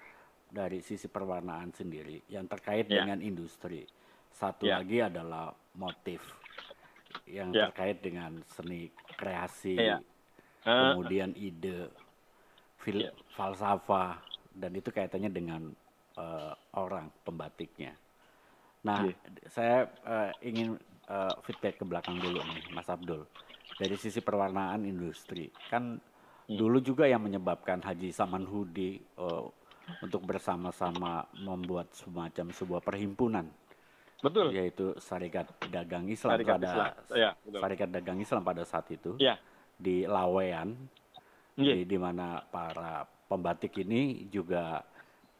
dari 0.54 0.78
sisi 0.78 1.10
perwarnaan 1.10 1.74
sendiri 1.74 2.22
yang 2.30 2.46
terkait 2.46 2.86
Ya. 2.86 3.02
dengan 3.02 3.18
industri. 3.18 3.82
Satu 4.30 4.70
Ya. 4.70 4.78
lagi 4.78 5.02
adalah 5.02 5.50
motif 5.74 6.22
yang 7.26 7.50
Ya. 7.50 7.66
terkait 7.66 7.98
dengan 7.98 8.38
seni 8.46 8.86
kreasi, 9.18 9.74
Ya. 9.74 9.98
Eh, 10.64 10.80
kemudian 10.94 11.34
ide, 11.34 11.90
fil 12.78 13.02
Ya. 13.02 13.10
falsafah 13.34 14.22
dan 14.54 14.70
itu 14.78 14.94
kaitannya 14.94 15.28
dengan 15.34 15.62
eh, 16.14 16.54
orang 16.78 17.10
pembatiknya. 17.26 17.90
Nah, 18.86 19.02
Iya. 19.02 19.14
saya 19.50 19.78
eh, 20.06 20.30
ingin 20.46 20.78
eh, 21.10 21.34
feedback 21.42 21.82
ke 21.82 21.84
belakang 21.84 22.22
dulu 22.22 22.38
nih, 22.54 22.62
Mas 22.70 22.86
Abdul. 22.86 23.26
Dari 23.74 23.98
sisi 23.98 24.22
perwarnaan 24.22 24.86
industri, 24.86 25.50
kan 25.66 25.98
Hmm. 26.44 26.60
dulu 26.60 26.78
juga 26.78 27.08
yang 27.08 27.24
menyebabkan 27.24 27.82
Haji 27.82 28.14
Samanhudi 28.14 29.02
eh, 29.02 29.44
untuk 30.00 30.24
bersama-sama 30.24 31.28
membuat 31.36 31.92
semacam 31.92 32.50
sebuah 32.52 32.80
perhimpunan, 32.80 33.46
betul. 34.24 34.48
yaitu 34.52 34.96
Syarikat 34.96 35.48
Dagang 35.68 36.08
Islam 36.08 36.36
Syarikat 36.36 36.56
pada 36.56 36.68
Islam. 36.68 36.86
Ya, 37.12 37.30
betul. 37.44 37.60
Syarikat 37.60 37.88
Dagang 37.92 38.18
Islam 38.20 38.42
pada 38.44 38.62
saat 38.64 38.86
itu 38.90 39.16
Ya. 39.20 39.36
di 39.76 40.08
Lawean, 40.08 40.76
Iya. 41.54 41.74
di, 41.78 41.80
di 41.86 41.98
mana 42.00 42.42
para 42.42 43.06
pembatik 43.06 43.76
ini 43.78 44.26
juga 44.32 44.82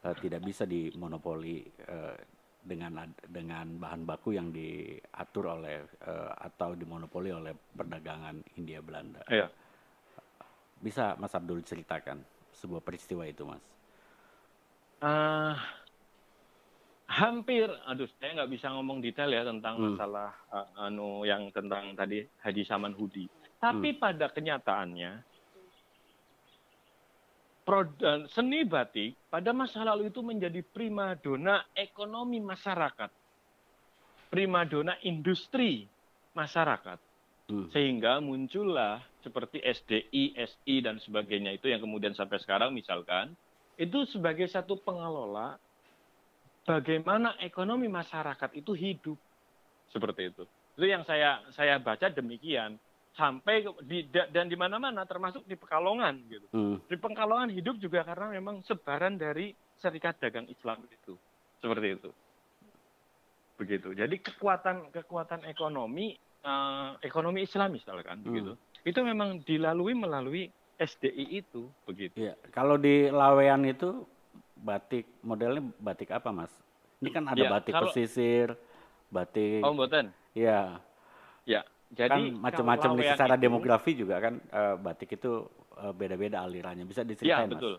eh, 0.05 0.15
tidak 0.21 0.41
bisa 0.45 0.63
dimonopoli 0.63 1.65
eh, 1.65 2.17
dengan 2.65 2.97
dengan 3.29 3.77
bahan 3.77 4.09
baku 4.09 4.33
yang 4.33 4.49
diatur 4.49 5.53
oleh 5.59 5.85
eh, 5.85 6.31
atau 6.39 6.73
dimonopoli 6.73 7.29
oleh 7.29 7.53
perdagangan 7.53 8.41
Hindia 8.57 8.81
Belanda. 8.81 9.21
Iya. 9.27 9.49
Bisa 10.79 11.17
Mas 11.17 11.33
Abdul 11.33 11.65
ceritakan 11.65 12.21
sebuah 12.53 12.79
peristiwa 12.79 13.25
itu, 13.27 13.43
Mas? 13.43 13.63
Eh, 15.03 15.55
hampir, 17.05 17.67
aduh, 17.85 18.07
saya 18.17 18.41
nggak 18.41 18.51
bisa 18.51 18.71
ngomong 18.71 19.03
detail 19.03 19.29
ya 19.29 19.43
tentang 19.43 19.75
Hmm. 19.77 19.85
masalah 19.93 20.31
eh, 20.51 20.67
anu 20.87 21.27
yang 21.27 21.51
tentang 21.51 21.93
tadi 21.93 22.23
Haji 22.41 22.63
Samanhudi. 22.63 23.25
Tapi 23.59 23.89
Hmm. 23.95 23.99
pada 23.99 24.25
kenyataannya, 24.31 25.11
prod- 27.65 28.01
eh, 28.01 28.23
seni 28.31 28.63
batik 28.63 29.17
pada 29.27 29.51
masa 29.51 29.83
lalu 29.83 30.09
itu 30.13 30.21
menjadi 30.23 30.63
primadona 30.63 31.65
ekonomi 31.75 32.39
masyarakat, 32.39 33.11
primadona 34.31 34.95
industri 35.03 35.85
masyarakat. 36.33 36.99
Hmm. 37.45 37.69
Sehingga 37.69 38.17
muncullah 38.25 39.05
seperti 39.21 39.61
SDI, 39.61 40.33
SI 40.33 40.81
dan 40.81 40.97
sebagainya 40.97 41.53
itu 41.53 41.69
yang 41.69 41.77
kemudian 41.77 42.17
sampai 42.17 42.41
sekarang 42.41 42.73
misalkan 42.73 43.37
itu 43.75 44.07
sebagai 44.07 44.47
satu 44.47 44.79
pengelola 44.79 45.59
bagaimana 46.63 47.35
ekonomi 47.39 47.85
masyarakat 47.85 48.49
itu 48.55 48.71
hidup 48.73 49.17
seperti 49.91 50.33
itu. 50.33 50.43
Itu 50.75 50.85
yang 50.87 51.03
saya 51.03 51.39
saya 51.51 51.79
baca 51.79 52.09
demikian 52.09 52.75
sampai 53.15 53.63
di, 53.87 54.11
da- 54.11 54.27
dan 54.27 54.51
di 54.51 54.59
mana-mana 54.59 55.07
termasuk 55.07 55.47
di 55.47 55.55
Pekalongan 55.55 56.19
gitu. 56.27 56.47
Hmm. 56.51 56.77
Di 56.83 56.99
Pekalongan 56.99 57.47
hidup 57.47 57.79
juga 57.79 58.03
karena 58.03 58.27
memang 58.33 58.59
sebaran 58.67 59.15
dari 59.15 59.55
Serikat 59.79 60.19
Dagang 60.19 60.47
Islam 60.51 60.83
itu. 60.87 61.15
Seperti 61.63 61.87
itu. 61.95 62.09
Begitu. 63.55 63.95
Jadi 63.95 64.19
kekuatan 64.19 64.91
kekuatan 64.91 65.47
ekonomi 65.47 66.11
eh, 66.43 66.89
ekonomi 67.01 67.47
Islam 67.47 67.71
misalkan 67.71 68.19
Hmm. 68.19 68.27
begitu. 68.27 68.51
Itu 68.83 68.99
memang 69.01 69.41
dilalui 69.47 69.95
melalui 69.95 70.51
SDI 70.77 71.39
itu 71.39 71.67
begitu. 71.83 72.15
Ya, 72.19 72.33
kalau 72.49 72.75
di 72.75 73.07
Lawean 73.07 73.63
itu 73.63 74.03
batik 74.57 75.07
modelnya 75.21 75.63
batik 75.77 76.11
apa, 76.11 76.29
Mas? 76.29 76.51
Ini 76.97 77.09
kan 77.09 77.23
ada 77.25 77.37
Ya, 77.37 77.49
batik 77.49 77.73
kalau- 77.73 77.87
pesisir, 77.89 78.55
batik 79.07 79.61
Oh, 79.61 79.71
mboten. 79.71 80.11
ya 80.33 80.79
Ya. 81.45 81.61
Jadi 81.87 82.09
kan 82.09 82.41
macam-macam 82.41 82.97
nih 82.97 83.13
secara 83.13 83.37
itu- 83.37 83.43
demografi 83.45 83.91
juga 83.93 84.17
kan 84.19 84.41
eh, 84.41 84.75
batik 84.75 85.15
itu 85.15 85.45
eh, 85.75 85.93
beda-beda 85.93 86.41
alirannya. 86.41 86.83
Bisa 86.83 87.01
Ya, 87.01 87.07
diceritain, 87.07 87.45
Mas? 87.45 87.53
betul. 87.53 87.75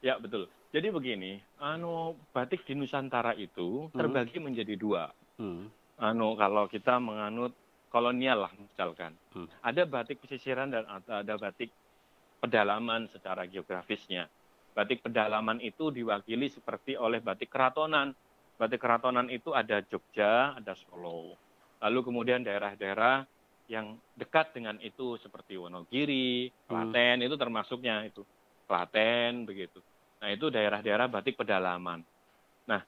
Ya, 0.00 0.14
betul. 0.16 0.42
Jadi 0.70 0.88
begini, 0.88 1.32
anu 1.58 2.14
batik 2.30 2.62
di 2.62 2.72
Nusantara 2.72 3.34
itu 3.34 3.90
terbagi 3.90 4.38
menjadi 4.38 4.72
dua. 4.74 5.10
Hmm. 5.36 5.68
Anu 5.96 6.32
kalau 6.34 6.64
kita 6.66 6.96
menganut 6.96 7.52
kolonial 7.88 8.46
lah 8.46 8.52
misalkan. 8.54 9.12
Hmm. 9.30 9.50
Ada 9.60 9.84
batik 9.84 10.16
pesisiran 10.18 10.70
dan 10.70 10.86
ada 10.86 11.34
batik 11.36 11.68
pedalaman 12.42 13.06
secara 13.14 13.46
geografisnya. 13.46 14.26
Batik 14.74 15.06
pedalaman 15.06 15.62
itu 15.62 15.94
diwakili 15.94 16.50
seperti 16.50 16.98
oleh 16.98 17.22
batik 17.22 17.54
keratonan. 17.54 18.10
Batik 18.58 18.82
keratonan 18.82 19.30
itu 19.30 19.54
ada 19.54 19.78
Jogja, 19.86 20.58
ada 20.58 20.74
Solo. 20.74 21.38
Lalu 21.78 22.00
kemudian 22.02 22.42
daerah-daerah 22.42 23.22
yang 23.70 23.94
dekat 24.18 24.50
dengan 24.58 24.82
itu 24.82 25.14
seperti 25.22 25.54
Wonogiri, 25.54 26.50
Klaten 26.66 27.22
itu 27.22 27.36
termasuknya 27.38 28.02
itu. 28.02 28.26
Klaten 28.66 29.46
begitu. 29.46 29.78
Nah, 30.18 30.28
itu 30.34 30.50
daerah-daerah 30.50 31.06
batik 31.06 31.38
pedalaman. 31.38 32.02
Nah, 32.66 32.82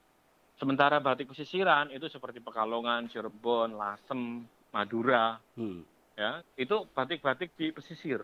Sementara 0.54 1.02
batik 1.02 1.34
pesisiran 1.34 1.90
itu 1.90 2.06
seperti 2.06 2.38
Pekalongan, 2.38 3.11
Cirebon, 3.11 3.75
Lasem, 3.75 4.46
Madura, 4.70 5.38
Hmm. 5.58 5.82
ya 6.14 6.46
itu 6.54 6.87
batik-batik 6.94 7.50
di 7.58 7.75
pesisir. 7.75 8.23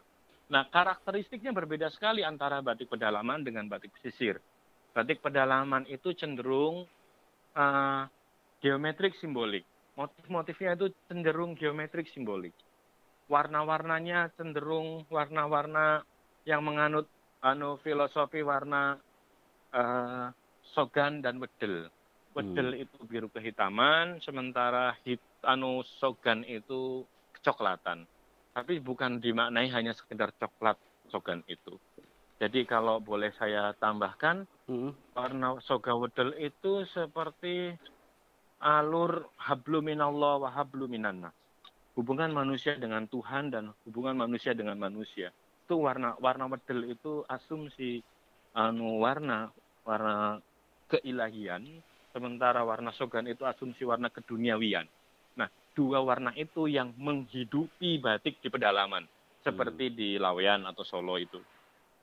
Nah 0.50 0.66
karakteristiknya 0.66 1.54
berbeda 1.54 1.86
sekali 1.94 2.26
antara 2.26 2.58
batik 2.58 2.90
pedalaman 2.90 3.46
dengan 3.46 3.70
batik 3.70 3.94
pesisir. 3.94 4.42
Batik 4.90 5.22
pedalaman 5.22 5.86
itu 5.86 6.10
cenderung 6.18 6.90
uh, 7.54 8.02
geometrik 8.58 9.14
simbolik. 9.22 9.62
Motif-motifnya 9.94 10.74
itu 10.74 10.90
cenderung 11.06 11.54
geometrik 11.54 12.10
simbolik. 12.10 12.50
Warna-warnanya 13.30 14.34
cenderung 14.34 15.06
warna-warna 15.06 16.02
yang 16.42 16.66
menganut 16.66 17.06
anu 17.46 17.78
filosofi 17.86 18.42
warna 18.42 18.98
uh, 19.70 20.34
sogan 20.74 21.22
dan 21.22 21.38
wedel. 21.38 21.86
Wedel 22.34 22.86
itu 22.86 22.98
biru 23.06 23.26
kehitaman, 23.30 24.22
sementara 24.22 24.94
hit, 25.06 25.22
anu 25.46 25.82
sogan 25.98 26.42
itu 26.46 27.06
kecoklatan. 27.38 28.06
Tapi 28.60 28.76
bukan 28.76 29.24
dimaknai 29.24 29.72
hanya 29.72 29.96
sekedar 29.96 30.36
coklat 30.36 30.76
sogan 31.08 31.40
itu. 31.48 31.80
Jadi 32.36 32.68
kalau 32.68 33.00
boleh 33.00 33.32
saya 33.32 33.72
tambahkan, 33.80 34.44
Hmm. 34.68 34.92
warna 35.16 35.56
soga 35.64 35.96
wedel 35.96 36.36
itu 36.36 36.84
seperti 36.92 37.72
alur 38.60 39.32
hablu 39.40 39.80
minallah 39.80 40.44
wa 40.44 40.52
hablu 40.52 40.84
minannas. 40.92 41.32
Hubungan 41.96 42.36
manusia 42.36 42.76
dengan 42.76 43.08
Tuhan 43.08 43.48
dan 43.48 43.72
hubungan 43.88 44.12
manusia 44.12 44.52
dengan 44.52 44.76
manusia. 44.76 45.32
Itu 45.64 45.80
warna 45.80 46.20
warna 46.20 46.44
wedel 46.44 46.84
itu 46.92 47.24
asumsi 47.32 48.04
anu 48.52 49.00
warna 49.00 49.48
warna 49.88 50.36
keilahian, 50.92 51.64
sementara 52.12 52.60
warna 52.60 52.92
sogan 52.92 53.24
itu 53.24 53.48
asumsi 53.48 53.88
warna 53.88 54.12
keduniawian. 54.12 54.84
Dua 55.80 56.04
warna 56.04 56.36
itu 56.36 56.68
yang 56.68 56.92
menghidupi 57.00 57.96
batik 58.04 58.36
di 58.44 58.52
pedalaman, 58.52 59.08
seperti 59.40 59.88
di 59.88 60.20
Lawean 60.20 60.68
atau 60.68 60.84
Solo 60.84 61.16
itu. 61.16 61.40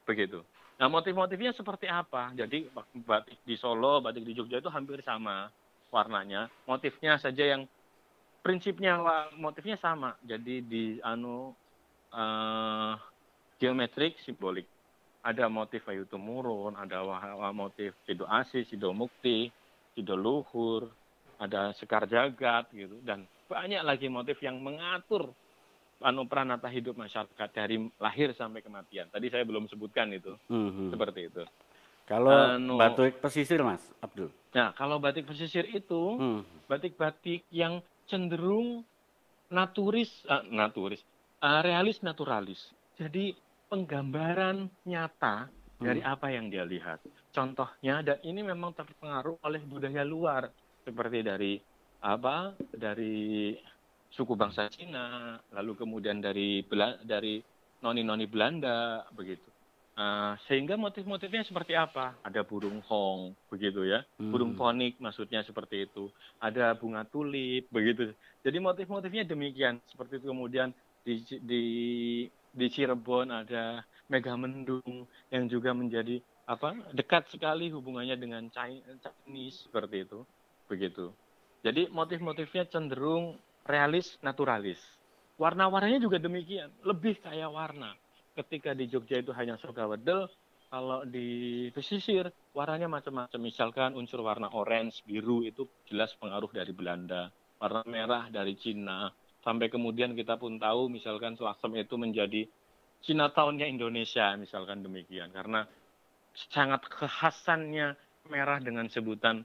Begitu. 0.01 0.41
Nah, 0.81 0.89
motif-motifnya 0.89 1.53
seperti 1.53 1.85
apa? 1.85 2.33
Jadi 2.33 2.73
batik 3.05 3.37
di 3.45 3.53
Solo, 3.53 4.01
batik 4.01 4.25
di 4.25 4.33
Jogja 4.33 4.57
itu 4.57 4.73
hampir 4.73 5.05
sama 5.05 5.53
warnanya. 5.93 6.49
Motifnya 6.65 7.21
saja 7.21 7.45
yang 7.45 7.69
prinsipnya 8.41 8.97
motifnya 9.37 9.77
sama. 9.77 10.17
Jadi 10.25 10.65
di 10.65 10.97
anu 11.05 11.53
eh, 12.09 12.93
geometrik 13.61 14.17
simbolik. 14.25 14.65
Ada 15.21 15.45
motif 15.53 15.85
Ayu 15.85 16.09
Tumurun, 16.09 16.73
ada 16.73 17.05
motif 17.53 17.93
Sido 18.09 18.25
Asis, 18.25 18.73
Sido 18.73 18.89
Mukti, 18.89 19.53
Sido 19.93 20.17
Luhur, 20.17 20.89
ada 21.37 21.75
Sekar 21.77 22.09
Jagat 22.09 22.71
gitu 22.73 22.97
dan 23.05 23.27
banyak 23.47 23.81
lagi 23.81 24.07
motif 24.11 24.37
yang 24.43 24.59
mengatur 24.59 25.31
anu 25.97 26.29
pranata 26.29 26.69
hidup 26.69 26.93
masyarakat 26.93 27.49
dari 27.49 27.81
lahir 27.97 28.29
sampai 28.37 28.61
kematian. 28.61 29.09
Tadi 29.09 29.33
saya 29.33 29.41
belum 29.47 29.65
sebutkan 29.65 30.13
itu 30.13 30.35
Mhm. 30.45 30.93
seperti 30.93 31.31
itu. 31.33 31.43
Kalau 32.05 32.53
Anu- 32.53 32.77
batik 32.77 33.17
pesisir 33.17 33.59
Mas 33.65 33.81
Abdul. 33.99 34.29
Nah, 34.53 34.71
kalau 34.77 35.01
batik 35.01 35.25
pesisir 35.25 35.65
itu 35.67 36.15
Hmm. 36.15 36.45
batik-batik 36.69 37.43
yang 37.49 37.81
cenderung 38.05 38.85
naturis, 39.49 40.23
ah, 40.27 40.43
naturis, 40.43 41.01
ah, 41.41 41.59
realis 41.59 41.99
naturalis. 42.03 42.71
Jadi 42.95 43.35
penggambaran 43.67 44.71
nyata 44.85 45.51
dari 45.77 45.99
apa 46.01 46.31
yang 46.31 46.47
dia 46.49 46.63
lihat. 46.63 47.03
Contohnya 47.29 48.01
dan 48.01 48.17
ini 48.23 48.41
memang 48.41 48.73
terpengaruh 48.73 49.37
oleh 49.43 49.61
budaya 49.61 50.01
luar 50.01 50.49
seperti 50.81 51.19
dari 51.21 51.53
apa? 52.01 52.53
Dari 52.73 53.55
suku 54.11 54.33
bangsa 54.37 54.69
Cina, 54.71 55.37
lalu 55.51 55.75
kemudian 55.75 56.23
dari 56.23 56.63
dari 57.03 57.41
noni-noni 57.83 58.25
Belanda 58.25 59.03
begitu. 59.13 59.49
Ah, 59.97 60.37
sehingga 60.45 60.77
motif-motifnya 60.77 61.41
seperti 61.41 61.73
apa? 61.73 62.13
Ada 62.21 62.45
burung 62.45 62.85
hong 62.85 63.33
begitu 63.49 63.81
ya. 63.81 64.05
Burung 64.29 64.53
Hmm. 64.53 64.59
ponik 64.61 65.01
maksudnya 65.01 65.41
seperti 65.41 65.89
itu. 65.89 66.13
Ada 66.37 66.77
bunga 66.77 67.01
tulip 67.09 67.65
begitu. 67.73 68.13
Jadi 68.45 68.57
motif-motifnya 68.61 69.25
demikian. 69.25 69.81
Seperti 69.89 70.21
itu 70.21 70.29
kemudian 70.29 70.69
di 71.01 71.25
di 71.41 71.63
di 72.29 72.67
Cirebon 72.69 73.33
ada 73.33 73.81
Megamendung 74.07 74.85
yang 75.33 75.49
juga 75.49 75.73
menjadi 75.73 76.21
apa? 76.47 76.77
dekat 76.93 77.27
sekali 77.33 77.73
hubungannya 77.73 78.15
dengan 78.15 78.47
Chi- 78.53 78.85
Chinese 79.01 79.65
seperti 79.67 80.05
itu. 80.05 80.23
Begitu. 80.69 81.09
Jadi 81.67 81.91
motif-motifnya 81.91 82.63
cenderung 82.71 83.35
realis 83.67 84.15
naturalis. 84.23 84.79
Warna-warnanya 85.35 85.99
juga 85.99 86.15
demikian, 86.15 86.71
lebih 86.87 87.19
kayak 87.19 87.51
warna. 87.51 87.91
Ketika 88.39 88.71
di 88.71 88.87
Jogja 88.87 89.19
itu 89.19 89.35
hanya 89.35 89.59
soga 89.59 89.83
wedel, 89.83 90.31
kalau 90.71 91.03
di 91.03 91.67
pesisir 91.75 92.31
warnanya 92.55 92.87
macam-macam. 92.87 93.39
Misalkan 93.43 93.99
unsur 93.99 94.23
warna 94.23 94.47
orange, 94.55 95.03
biru 95.03 95.43
itu 95.43 95.67
jelas 95.91 96.15
pengaruh 96.15 96.47
dari 96.55 96.71
Belanda. 96.71 97.27
Warna 97.59 97.83
merah 97.83 98.31
dari 98.31 98.55
Cina. 98.55 99.11
Sampai 99.43 99.67
kemudian 99.67 100.15
kita 100.15 100.39
pun 100.39 100.55
tahu 100.55 100.87
misalkan 100.87 101.35
Selasem 101.35 101.75
itu 101.75 101.99
menjadi 101.99 102.47
Chinatown-nya 103.03 103.67
Indonesia 103.67 104.39
misalkan 104.39 104.87
demikian. 104.87 105.35
Karena 105.35 105.67
sangat 106.31 106.87
kekhasannya 106.87 107.95
merah 108.31 108.63
dengan 108.63 108.87
sebutan 108.87 109.43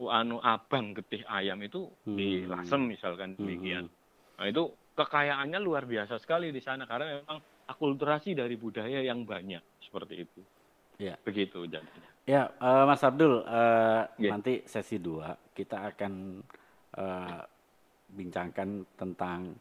anu 0.00 0.40
abang 0.40 0.96
getih 0.96 1.22
ayam 1.28 1.60
itu 1.62 1.86
di 2.04 2.42
Hmm. 2.44 2.50
Lasem 2.56 2.82
misalkan 2.88 3.36
demikian. 3.36 3.86
Mhm. 3.86 3.94
Nah, 4.40 4.46
itu 4.48 4.62
kekayaannya 4.96 5.58
luar 5.60 5.84
biasa 5.84 6.18
sekali 6.18 6.50
di 6.50 6.60
sana 6.60 6.84
karena 6.88 7.20
memang 7.20 7.38
akulturasi 7.68 8.34
dari 8.34 8.56
budaya 8.58 9.00
yang 9.04 9.22
banyak 9.22 9.62
seperti 9.80 10.26
itu. 10.26 10.40
Ya. 10.98 11.16
Begitu 11.22 11.64
jadinya. 11.68 12.10
Ya, 12.22 12.50
eh, 12.54 12.84
Mas 12.86 13.02
Abdul, 13.02 13.42
eh, 13.42 14.02
Ya. 14.18 14.30
nanti 14.30 14.62
sesi 14.66 14.98
2 14.98 15.34
kita 15.52 15.90
akan 15.92 16.42
eh, 16.92 17.40
bincangkan 18.12 18.84
tentang 19.00 19.56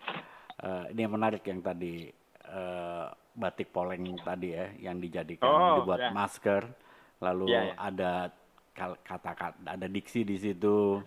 eh, 0.60 0.92
ini 0.92 1.00
yang 1.00 1.16
menarik 1.16 1.42
yang 1.48 1.64
tadi 1.64 2.12
eh, 2.52 3.06
batik 3.32 3.72
poleng 3.72 4.20
tadi 4.20 4.52
ya, 4.52 4.68
yang 4.92 5.00
dijadikan 5.00 5.48
Oh, 5.48 5.80
dibuat 5.80 6.04
ya. 6.04 6.12
masker, 6.12 6.68
lalu 7.24 7.48
Ya, 7.48 7.62
ya. 7.72 7.76
ada 7.80 8.14
kata-kata, 8.74 9.68
ada 9.68 9.86
diksi 9.86 10.24
di 10.24 10.36
situ, 10.36 11.00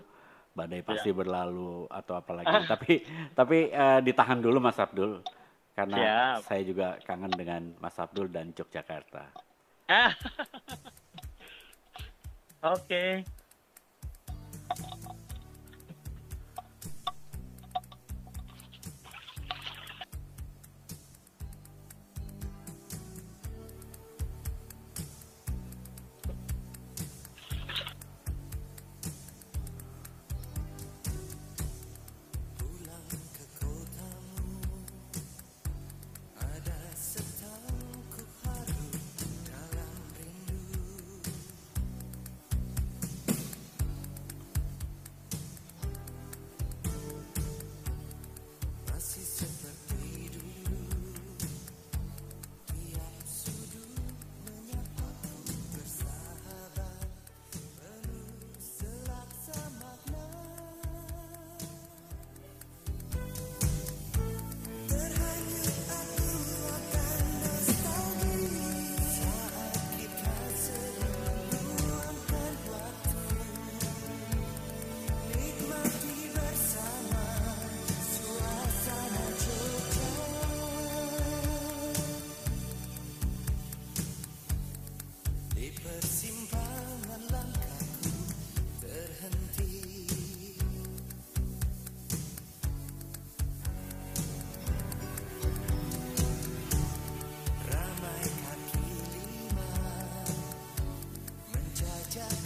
badai 0.53 0.81
pasti 0.81 1.11
Ya. 1.11 1.17
berlalu 1.17 1.89
atau 1.89 2.15
apalagi. 2.15 2.69
tapi 2.69 3.03
tapi 3.33 3.69
eh, 3.69 3.99
ditahan 4.01 4.39
dulu 4.39 4.61
Mas 4.61 4.79
Abdul, 4.79 5.25
karena 5.75 5.97
Siap. 5.97 6.39
saya 6.47 6.63
juga 6.63 6.87
kangen 7.03 7.33
dengan 7.35 7.63
Mas 7.81 7.97
Abdul 7.99 8.31
dan 8.31 8.53
Yogyakarta. 8.53 9.33
Ah. 9.91 10.13
Oke. 12.75 13.27
Gracias. 102.15 102.44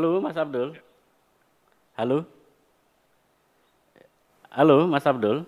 Halo 0.00 0.16
Mas 0.16 0.32
Abdul. 0.32 0.80
Halo. 1.92 2.24
Halo 4.48 4.88
Mas 4.88 5.04
Abdul. 5.04 5.44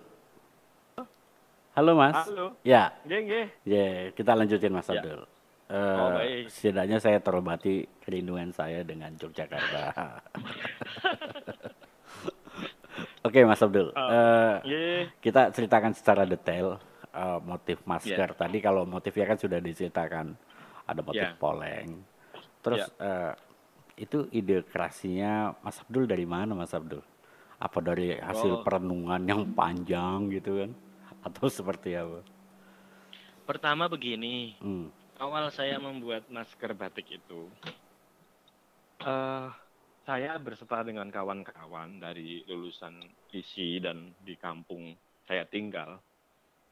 Halo 1.73 1.91
Mas. 1.97 2.13
Halo. 2.21 2.53
Ya, 2.61 2.93
Nggih, 3.01 3.19
nggih. 3.25 3.45
ya 3.65 3.85
kita 4.13 4.37
lanjutin 4.37 4.69
Mas 4.69 4.85
Ya. 4.85 4.93
Abdul. 4.93 5.25
Oh, 5.65 5.73
Eh, 5.73 6.13
baik. 6.13 6.45
setidaknya 6.53 7.01
saya 7.01 7.17
terobati 7.17 7.89
kerinduan 7.97 8.53
saya 8.53 8.85
dengan 8.85 9.09
Yogyakarta. 9.17 10.21
Oke 13.25 13.41
Mas 13.41 13.57
Abdul, 13.57 13.89
Oh. 13.89 14.05
Eh, 14.05 14.55
Nggih. 14.61 15.01
kita 15.17 15.49
ceritakan 15.49 15.97
secara 15.97 16.29
detail 16.29 16.77
eh, 17.09 17.39
motif 17.41 17.81
masker. 17.85 18.29
Ya. 18.29 18.37
Tadi 18.37 18.61
kalau 18.61 18.85
motifnya 18.85 19.25
kan 19.25 19.35
sudah 19.35 19.57
diceritakan, 19.57 20.37
ada 20.85 21.01
motif 21.01 21.25
Ya. 21.25 21.33
poleng. 21.41 22.05
Terus 22.61 22.85
eh, 23.01 23.33
itu 23.93 24.25
ide 24.33 24.65
kreasinya 24.65 25.53
Mas 25.61 25.77
Abdul 25.81 26.09
dari 26.09 26.25
mana 26.25 26.57
Mas 26.57 26.73
Abdul? 26.73 27.01
Apa 27.61 27.79
dari 27.79 28.17
hasil 28.17 28.59
Oh. 28.59 28.63
perenungan 28.65 29.21
yang 29.23 29.53
panjang 29.53 30.33
gitu 30.33 30.65
kan? 30.65 30.71
Atau 31.23 31.47
seperti 31.47 31.95
apa? 31.95 32.25
Pertama 33.43 33.87
begini, 33.87 34.55
Hmm. 34.59 34.89
awal 35.19 35.51
saya 35.51 35.77
membuat 35.79 36.27
masker 36.27 36.73
batik 36.73 37.07
itu, 37.11 37.47
eh 39.03 39.47
saya 40.03 40.35
berserta 40.35 40.83
dengan 40.83 41.07
kawan-kawan 41.07 42.03
dari 42.03 42.43
lulusan 42.43 42.99
ISI 43.31 43.79
dan 43.79 44.11
di 44.19 44.35
kampung 44.35 44.91
saya 45.23 45.47
tinggal, 45.47 46.03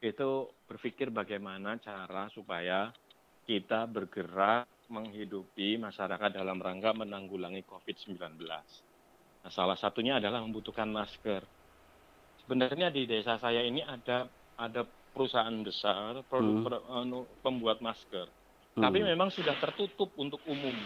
itu 0.04 0.52
berpikir 0.68 1.08
bagaimana 1.08 1.80
cara 1.80 2.28
supaya 2.28 2.92
kita 3.48 3.88
bergerak 3.88 4.68
menghidupi 4.92 5.80
masyarakat 5.80 6.36
dalam 6.36 6.60
rangka 6.60 6.92
menanggulangi 6.92 7.64
COVID-19. 7.64 8.20
Nah, 8.44 9.50
salah 9.50 9.74
satunya 9.74 10.20
adalah 10.20 10.44
membutuhkan 10.44 10.86
masker. 10.86 11.42
Sebenarnya 12.44 12.92
di 12.92 13.08
desa 13.08 13.40
saya 13.40 13.64
ini 13.64 13.80
ada 13.80 14.28
ada 14.54 14.84
perusahaan 14.84 15.54
besar 15.64 16.20
produk 16.28 16.54
Hmm. 16.54 16.64
pro- 16.64 16.86
anu, 16.92 17.20
pembuat 17.40 17.80
masker, 17.80 18.28
Hmm. 18.76 18.82
tapi 18.84 19.00
memang 19.00 19.32
sudah 19.32 19.56
tertutup 19.56 20.12
untuk 20.14 20.44
umum. 20.44 20.76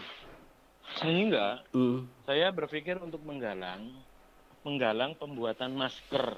Sehingga 0.97 1.67
Hmm. 1.75 2.07
saya 2.23 2.49
berpikir 2.49 2.95
untuk 2.97 3.19
menggalang 3.21 3.91
menggalang 4.63 5.15
pembuatan 5.15 5.75
masker 5.75 6.35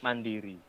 mandiri. 0.00 0.60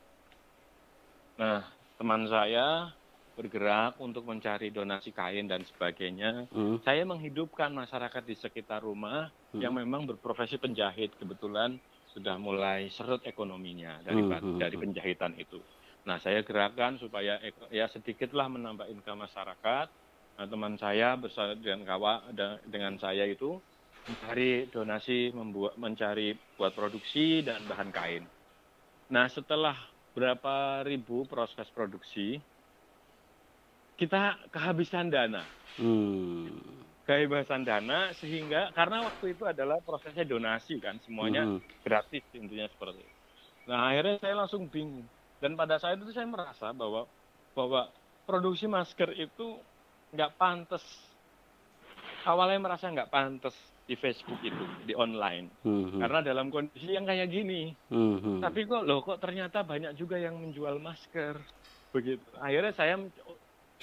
Nah, 1.36 1.64
teman 1.96 2.24
saya 2.24 2.92
bergerak 3.36 3.96
untuk 3.98 4.24
mencari 4.28 4.68
donasi 4.70 5.10
kain 5.12 5.48
dan 5.48 5.64
sebagainya. 5.64 6.46
Hmm. 6.52 6.78
Saya 6.84 7.02
menghidupkan 7.06 7.72
masyarakat 7.72 8.22
di 8.26 8.34
sekitar 8.36 8.82
rumah 8.84 9.30
Hmm. 9.52 9.60
yang 9.60 9.74
memang 9.76 10.08
berprofesi 10.08 10.56
penjahit 10.56 11.12
kebetulan 11.20 11.76
sudah 12.12 12.36
mulai 12.36 12.88
serut 12.92 13.20
ekonominya 13.24 14.00
dari 14.04 14.20
Hmm, 14.20 14.32
hmm, 14.36 14.58
dari 14.60 14.76
hmm. 14.76 14.82
penjahitan 14.84 15.32
itu. 15.36 15.60
Nah, 16.08 16.18
saya 16.20 16.42
gerakkan 16.42 16.98
supaya 16.98 17.38
ya 17.70 17.86
sedikitlah 17.88 18.48
menambah 18.50 18.88
income 18.90 19.24
masyarakat. 19.28 19.86
Nah, 20.36 20.46
teman 20.48 20.74
saya 20.80 21.14
bersama 21.20 21.52
dengan 21.56 21.84
kawan 21.84 22.18
da- 22.34 22.60
dengan 22.64 22.96
saya 22.98 23.24
itu 23.28 23.60
mencari 24.08 24.66
donasi 24.72 25.30
membuat 25.30 25.78
mencari 25.78 26.34
buat 26.58 26.72
produksi 26.74 27.44
dan 27.46 27.64
bahan 27.70 27.90
kain. 27.94 28.24
Nah, 29.12 29.26
setelah 29.30 29.76
berapa 30.16 30.82
ribu 30.84 31.24
proses 31.28 31.68
produksi, 31.70 32.40
kita 33.94 34.20
kehabisan 34.50 35.08
dana 35.08 35.44
Hmm. 35.72 36.52
kebebasan 37.02 37.64
dana 37.64 38.12
sehingga 38.14 38.70
karena 38.72 39.08
waktu 39.08 39.32
itu 39.32 39.48
adalah 39.48 39.80
prosesnya 39.80 40.22
donasi 40.22 40.76
kan 40.78 41.00
semuanya 41.02 41.48
Hmm. 41.48 41.60
gratis 41.80 42.22
intinya 42.32 42.68
seperti 42.68 43.00
itu. 43.00 43.14
Nah 43.66 43.88
akhirnya 43.88 44.20
saya 44.20 44.34
langsung 44.36 44.68
bingung 44.68 45.08
dan 45.40 45.56
pada 45.56 45.80
saat 45.80 45.96
itu 45.96 46.12
saya 46.12 46.28
merasa 46.28 46.70
bahwa 46.70 47.08
bahwa 47.52 47.88
produksi 48.22 48.68
masker 48.68 49.16
itu 49.16 49.58
nggak 50.12 50.36
pantas 50.36 50.84
awalnya 52.22 52.60
merasa 52.60 52.86
nggak 52.86 53.10
pantas 53.10 53.56
di 53.82 53.98
Facebook 53.98 54.38
itu 54.40 54.62
di 54.86 54.94
online 54.94 55.50
Hmm. 55.66 55.98
karena 55.98 56.22
dalam 56.22 56.48
kondisi 56.48 56.92
yang 56.92 57.02
kayak 57.02 57.28
gini 57.28 57.74
Hmm. 57.90 58.38
Tapi 58.38 58.64
kok 58.64 58.84
loh 58.84 59.02
kok 59.02 59.18
ternyata 59.18 59.64
banyak 59.64 59.96
juga 59.96 60.20
yang 60.20 60.38
menjual 60.38 60.78
masker 60.78 61.40
begitu 61.92 62.24
akhirnya 62.38 62.72
saya 62.72 62.94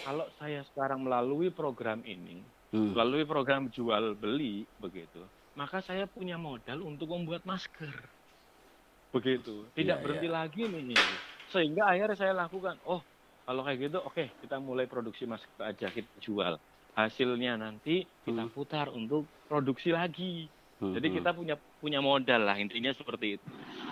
kalau 0.01 0.25
saya 0.35 0.63
sekarang 0.71 1.03
melalui 1.03 1.49
program 1.51 2.01
ini 2.03 2.43
Hmm. 2.69 2.93
melalui 2.93 3.25
program 3.25 3.65
jual 3.73 4.13
beli 4.13 4.61
begitu 4.77 5.25
maka 5.57 5.81
saya 5.81 6.05
punya 6.05 6.37
modal 6.37 6.85
untuk 6.85 7.09
membuat 7.09 7.41
masker 7.41 7.89
begitu 9.09 9.65
tidak 9.73 9.97
Iya, 9.97 10.03
berhenti 10.05 10.29
iya. 10.29 10.35
lagi 10.37 10.61
nih 10.69 10.93
sehingga 11.49 11.89
akhirnya 11.89 12.13
saya 12.13 12.33
lakukan 12.37 12.77
oh 12.85 13.01
kalau 13.41 13.65
kayak 13.65 13.89
gitu 13.89 13.97
oke 14.05 14.21
kita 14.37 14.61
mulai 14.61 14.85
produksi 14.85 15.25
masker 15.25 15.57
aja 15.57 15.89
kita 15.89 16.13
jual 16.21 16.61
hasilnya 16.93 17.57
nanti 17.57 18.05
kita 18.21 18.45
Hmm. 18.45 18.53
putar 18.53 18.93
untuk 18.93 19.25
produksi 19.49 19.89
lagi 19.89 20.45
Hmm. 20.77 20.93
jadi 20.93 21.09
kita 21.09 21.33
punya 21.33 21.57
punya 21.81 21.99
modal 21.99 22.45
lah 22.45 22.53
intinya 22.55 22.93
seperti 22.93 23.41
itu 23.41 23.47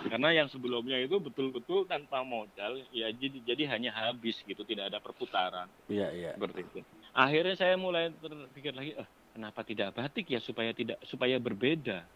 karena 0.06 0.30
yang 0.30 0.48
sebelumnya 0.48 0.94
itu 0.96 1.18
betul-betul 1.18 1.82
tanpa 1.84 2.22
modal 2.22 2.78
ya 2.94 3.10
jadi 3.10 3.42
jadi 3.42 3.62
hanya 3.74 3.90
habis 3.90 4.38
gitu 4.42 4.62
tidak 4.62 4.94
ada 4.94 4.98
perputaran 4.98 5.66
Iya, 5.90 6.08
iya. 6.14 6.30
seperti 6.38 6.62
itu. 6.62 6.80
Akhirnya 7.10 7.54
saya 7.54 7.74
mulai 7.74 8.14
terpikir 8.14 8.72
lagi, 8.72 8.94
eh, 8.94 9.08
kenapa 9.34 9.66
tidak 9.66 9.90
batik 9.92 10.30
ya 10.30 10.38
supaya 10.38 10.70
tidak 10.70 11.02
supaya 11.02 11.36
berbeda 11.36 12.06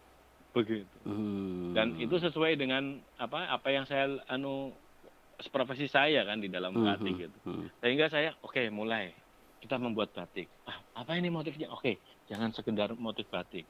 begitu. 0.53 0.85
Hmm. 1.03 1.73
Dan 1.73 1.97
itu 1.97 2.15
sesuai 2.15 2.55
dengan 2.55 3.01
apa 3.17 3.49
apa 3.49 3.67
yang 3.67 3.83
saya 3.83 4.21
anu 4.29 4.71
profesi 5.49 5.89
saya 5.89 6.23
kan 6.23 6.39
di 6.39 6.47
dalam 6.47 6.71
Hmm, 6.71 6.85
batik 6.87 7.13
hmm, 7.13 7.21
gitu. 7.25 7.37
hmm. 7.43 7.67
Sehingga 7.81 8.05
saya 8.07 8.31
oke 8.39 8.61
mulai 8.69 9.11
kita 9.59 9.75
membuat 9.75 10.13
batik. 10.13 10.45
Ah, 10.63 10.77
apa 10.93 11.17
ini 11.17 11.27
motifnya? 11.27 11.67
Oke, 11.71 11.97
jangan 12.27 12.53
sekedar 12.53 12.93
motif 12.93 13.25
batik. 13.27 13.65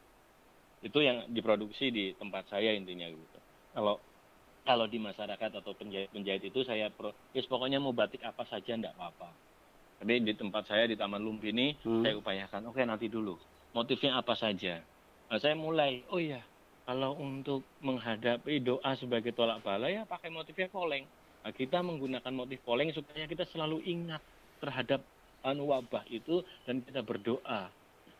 Itu 0.84 1.00
yang 1.00 1.24
diproduksi 1.32 1.88
di 1.88 2.12
tempat 2.14 2.46
saya 2.46 2.76
intinya 2.76 3.08
gitu. 3.08 3.38
Kalau 3.74 3.98
kalau 4.64 4.88
di 4.88 4.96
masyarakat 4.96 5.50
atau 5.60 5.76
penjahit-penjahit 5.76 6.48
itu 6.48 6.64
saya 6.64 6.88
pro, 6.88 7.12
yes, 7.36 7.44
pokoknya 7.44 7.82
mau 7.82 7.92
batik 7.92 8.24
apa 8.24 8.48
saja 8.48 8.72
enggak 8.72 8.96
apa-apa. 8.96 9.28
Tapi 10.00 10.24
di 10.24 10.32
tempat 10.32 10.64
saya 10.64 10.88
di 10.88 10.96
Taman 10.96 11.20
Lumpini 11.20 11.76
Hmm. 11.84 12.00
saya 12.00 12.16
upayakan 12.16 12.72
oke 12.72 12.80
nanti 12.80 13.12
dulu 13.12 13.36
motifnya 13.74 14.16
apa 14.16 14.32
saja. 14.38 14.80
Nah, 15.28 15.38
saya 15.42 15.58
mulai 15.58 16.06
oh 16.08 16.22
iya 16.22 16.40
kalau 16.86 17.18
untuk 17.18 17.66
menghadapi 17.82 18.62
doa 18.62 18.94
sebagai 18.96 19.34
tolak 19.34 19.60
bala 19.66 19.90
ya 19.90 20.06
pakai 20.06 20.30
motifnya 20.30 20.70
poleng. 20.70 21.04
Nah, 21.44 21.52
kita 21.52 21.84
menggunakan 21.84 22.32
motif 22.32 22.62
poleng 22.64 22.88
supaya 22.94 23.28
kita 23.28 23.44
selalu 23.52 23.84
ingat 23.84 24.22
terhadap 24.62 25.04
anu 25.44 25.68
wabah 25.68 26.08
itu 26.08 26.40
dan 26.64 26.80
kita 26.80 27.04
berdoa. 27.04 27.68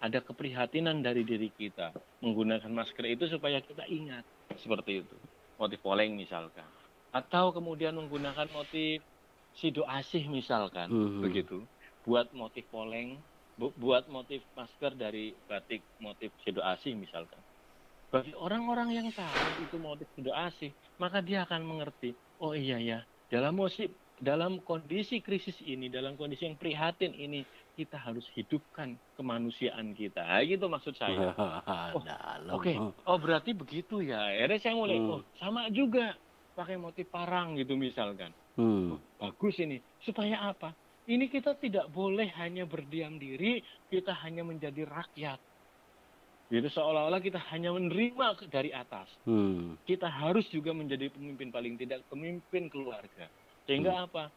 Ada 0.05 0.21
keprihatinan 0.21 1.01
dari 1.01 1.25
diri 1.25 1.49
kita 1.49 1.97
menggunakan 2.21 2.69
masker 2.69 3.09
itu 3.09 3.25
supaya 3.33 3.65
kita 3.65 3.89
ingat 3.89 4.21
seperti 4.61 5.01
itu. 5.01 5.17
Motif 5.61 5.79
poleng 5.87 6.19
misalkan. 6.19 6.67
Atau 7.15 7.55
kemudian 7.55 7.95
menggunakan 7.95 8.51
motif 8.51 9.07
sido 9.55 9.87
asih 9.87 10.27
misalkan 10.27 10.91
Mhm. 10.91 11.23
begitu. 11.23 11.71
Buat 12.03 12.35
motif 12.35 12.67
poleng, 12.75 13.23
bu- 13.55 13.75
buat 13.79 14.11
motif 14.11 14.43
masker 14.59 14.99
dari 14.99 15.39
batik 15.47 15.87
motif 16.03 16.35
sido 16.43 16.59
asih 16.61 16.99
misalkan. 16.99 17.39
Bagi 18.11 18.35
orang-orang 18.35 18.95
yang 18.95 19.09
tahu 19.15 19.59
itu 19.59 19.79
motif 19.79 20.07
sido 20.15 20.35
asih, 20.35 20.75
maka 20.99 21.19
dia 21.23 21.47
akan 21.47 21.63
mengerti, 21.67 22.15
oh 22.39 22.55
iya 22.55 22.79
ya, 22.79 22.99
dalam 23.31 23.59
musik 23.59 23.95
dalam 24.15 24.63
kondisi 24.63 25.19
krisis 25.19 25.59
ini, 25.59 25.91
dalam 25.91 26.15
kondisi 26.15 26.47
yang 26.47 26.55
prihatin 26.55 27.11
ini, 27.11 27.43
kita 27.75 27.99
harus 27.99 28.23
hidupkan 28.39 28.95
kemanusiaan 29.19 29.93
kita. 29.99 30.23
Nah, 30.23 30.43
gitu 30.47 30.67
maksud 30.71 30.95
saya. 30.95 31.35
Oh. 31.95 32.59
Oke, 32.59 32.75
oh 32.79 33.19
berarti 33.19 33.55
begitu 33.55 34.03
ya. 34.03 34.31
Akhirnya 34.31 34.59
saya 34.63 34.75
mulai, 34.75 34.99
Hmm. 34.99 35.11
oh 35.19 35.21
sama 35.39 35.67
juga 35.71 36.15
pakai 36.55 36.79
motif 36.79 37.07
parang 37.11 37.59
gitu 37.59 37.75
misalkan. 37.75 38.31
Hmm. 38.55 38.95
Oh, 38.95 39.01
bagus 39.19 39.59
ini. 39.59 39.83
Supaya 40.03 40.51
apa? 40.55 40.71
Ini 41.05 41.29
kita 41.29 41.59
tidak 41.61 41.91
boleh 41.93 42.31
hanya 42.41 42.65
berdiam 42.65 43.19
diri, 43.21 43.61
kita 43.93 44.15
hanya 44.25 44.41
menjadi 44.47 44.89
rakyat. 44.89 45.37
Gitu 46.49 46.69
seolah-olah 46.71 47.21
kita 47.21 47.41
hanya 47.53 47.75
menerima 47.75 48.49
dari 48.49 48.71
atas. 48.71 49.09
Hmm. 49.27 49.77
Kita 49.85 50.07
harus 50.09 50.47
juga 50.49 50.71
menjadi 50.73 51.11
pemimpin 51.11 51.51
paling 51.51 51.75
tidak 51.77 52.07
pemimpin 52.09 52.71
keluarga. 52.71 53.27
Sehingga 53.67 54.05
apa? 54.07 54.29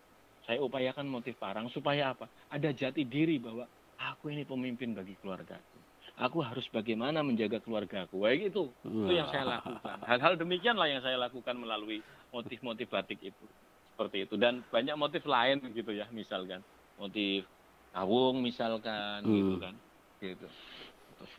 Saya 0.47 0.63
upayakan 0.63 1.11
motif 1.11 1.35
parang 1.35 1.67
supaya 1.75 2.15
apa? 2.15 2.31
Ada 2.47 2.71
jati 2.71 3.03
diri 3.03 3.35
bahwa 3.35 3.67
aku 3.99 4.31
ini 4.31 4.47
pemimpin 4.47 4.95
bagi 4.95 5.19
keluargaku. 5.19 5.77
Aku 6.23 6.39
harus 6.39 6.63
bagaimana 6.71 7.19
menjaga 7.19 7.59
keluargaku. 7.59 8.23
Kayak 8.23 8.49
gitu. 8.49 8.71
Itu 8.81 9.11
yang 9.11 9.27
saya 9.27 9.59
lakukan. 9.59 10.07
Hal-hal 10.07 10.39
demikianlah 10.39 10.87
yang 10.87 11.03
saya 11.03 11.19
lakukan 11.19 11.59
melalui 11.59 11.99
motif-motif 12.31 12.87
batik 12.87 13.19
itu. 13.19 13.45
Seperti 13.91 14.23
itu. 14.23 14.39
Dan 14.39 14.63
banyak 14.71 14.95
motif 14.95 15.27
lain 15.27 15.59
gitu 15.75 15.91
ya, 15.91 16.07
misalkan. 16.15 16.63
Motif 16.95 17.43
kawung 17.91 18.39
misalkan, 18.39 19.27
gitu 19.27 19.53
Hmm. 19.59 19.61
kan. 19.61 19.75
Gitu. 20.23 20.47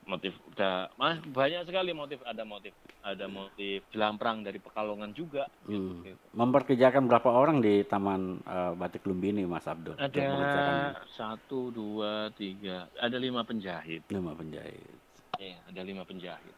Motif 0.07 0.35
udah 0.53 0.91
mas 0.97 1.21
banyak 1.23 1.63
sekali 1.69 1.95
motif 1.95 2.19
ada 2.27 2.43
motif 2.43 2.73
ada 3.05 3.27
motif 3.31 3.85
jelamprang 3.95 4.43
dari 4.43 4.59
Pekalongan 4.59 5.13
juga 5.15 5.47
Hmm. 5.69 6.01
gitu. 6.03 6.17
Memperkerjakan 6.33 7.05
berapa 7.07 7.29
orang 7.29 7.61
di 7.61 7.85
Taman 7.85 8.41
eh, 8.43 8.73
Batik 8.75 9.05
Lumbini, 9.05 9.45
Mas 9.45 9.69
Abdul? 9.69 9.95
Ada 10.01 10.97
satu 11.13 11.69
dua 11.71 12.33
tiga 12.35 12.89
ada 12.99 13.17
lima 13.21 13.45
penjahit 13.45 14.03
lima 14.09 14.33
penjahit. 14.35 14.97
Iya, 15.39 15.59
ada 15.71 15.81
lima 15.87 16.03
penjahit 16.03 16.57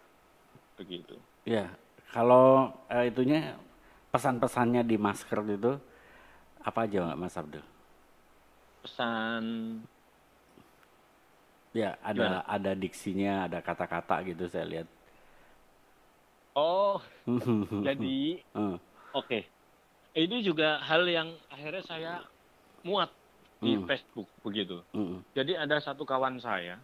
begitu 0.81 1.19
Ya, 1.45 1.69
kalau 2.13 2.73
eh, 2.89 3.11
itunya 3.13 3.57
pesan-pesannya 4.11 4.83
di 4.85 4.97
masker 4.97 5.41
itu 5.49 5.77
apa 6.61 6.85
aja, 6.85 7.17
Mas 7.17 7.37
Abdul? 7.37 7.65
pesan 8.81 9.45
Ya, 11.71 11.95
ada 12.03 12.43
ada 12.51 12.75
diksinya, 12.75 13.47
ada 13.47 13.63
kata-kata 13.63 14.27
gitu 14.27 14.51
saya 14.51 14.67
lihat. 14.67 14.89
oh 16.59 16.99
jadi 17.87 18.43
oke 19.15 19.39
ini 20.19 20.37
juga 20.43 20.83
hal 20.83 21.07
yang 21.07 21.31
akhirnya 21.47 21.83
saya 21.87 22.13
muat 22.83 23.11
di 23.61 23.77
Hmm. 23.77 23.85
Facebook 23.85 24.25
begitu 24.41 24.81
mm, 24.97 25.37
Jadi 25.37 25.53
ada 25.53 25.77
satu 25.79 26.09
kawan 26.09 26.41
saya 26.41 26.81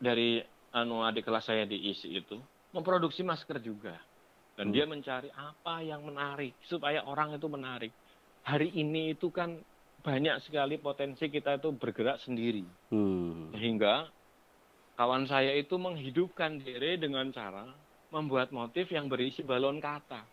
dari 0.00 0.40
anu 0.72 1.04
adik 1.04 1.28
kelas 1.28 1.46
saya 1.46 1.68
di 1.68 1.76
ISI 1.92 2.16
itu 2.16 2.40
memproduksi 2.72 3.20
masker 3.20 3.60
juga. 3.60 4.00
Dan 4.56 4.72
Hmm. 4.72 4.74
dia 4.74 4.84
mencari 4.88 5.28
apa 5.30 5.84
yang 5.84 6.00
menarik 6.00 6.56
supaya 6.64 7.04
orang 7.04 7.36
itu 7.36 7.44
menarik. 7.44 7.92
Hari 8.40 8.72
ini 8.72 9.12
itu 9.12 9.28
kan 9.28 9.60
banyak 10.00 10.40
sekali 10.44 10.80
potensi 10.80 11.28
kita 11.28 11.60
itu 11.60 11.70
bergerak 11.76 12.20
sendiri. 12.24 12.64
mm, 12.92 13.56
Sehingga 13.56 14.08
kawan 14.96 15.28
saya 15.28 15.52
itu 15.56 15.76
menghidupkan 15.76 16.60
diri 16.60 16.96
dengan 16.96 17.28
cara 17.32 17.68
membuat 18.10 18.50
motif 18.50 18.90
yang 18.90 19.06
berisi 19.06 19.44
balon 19.46 19.78
kata. 19.78 20.24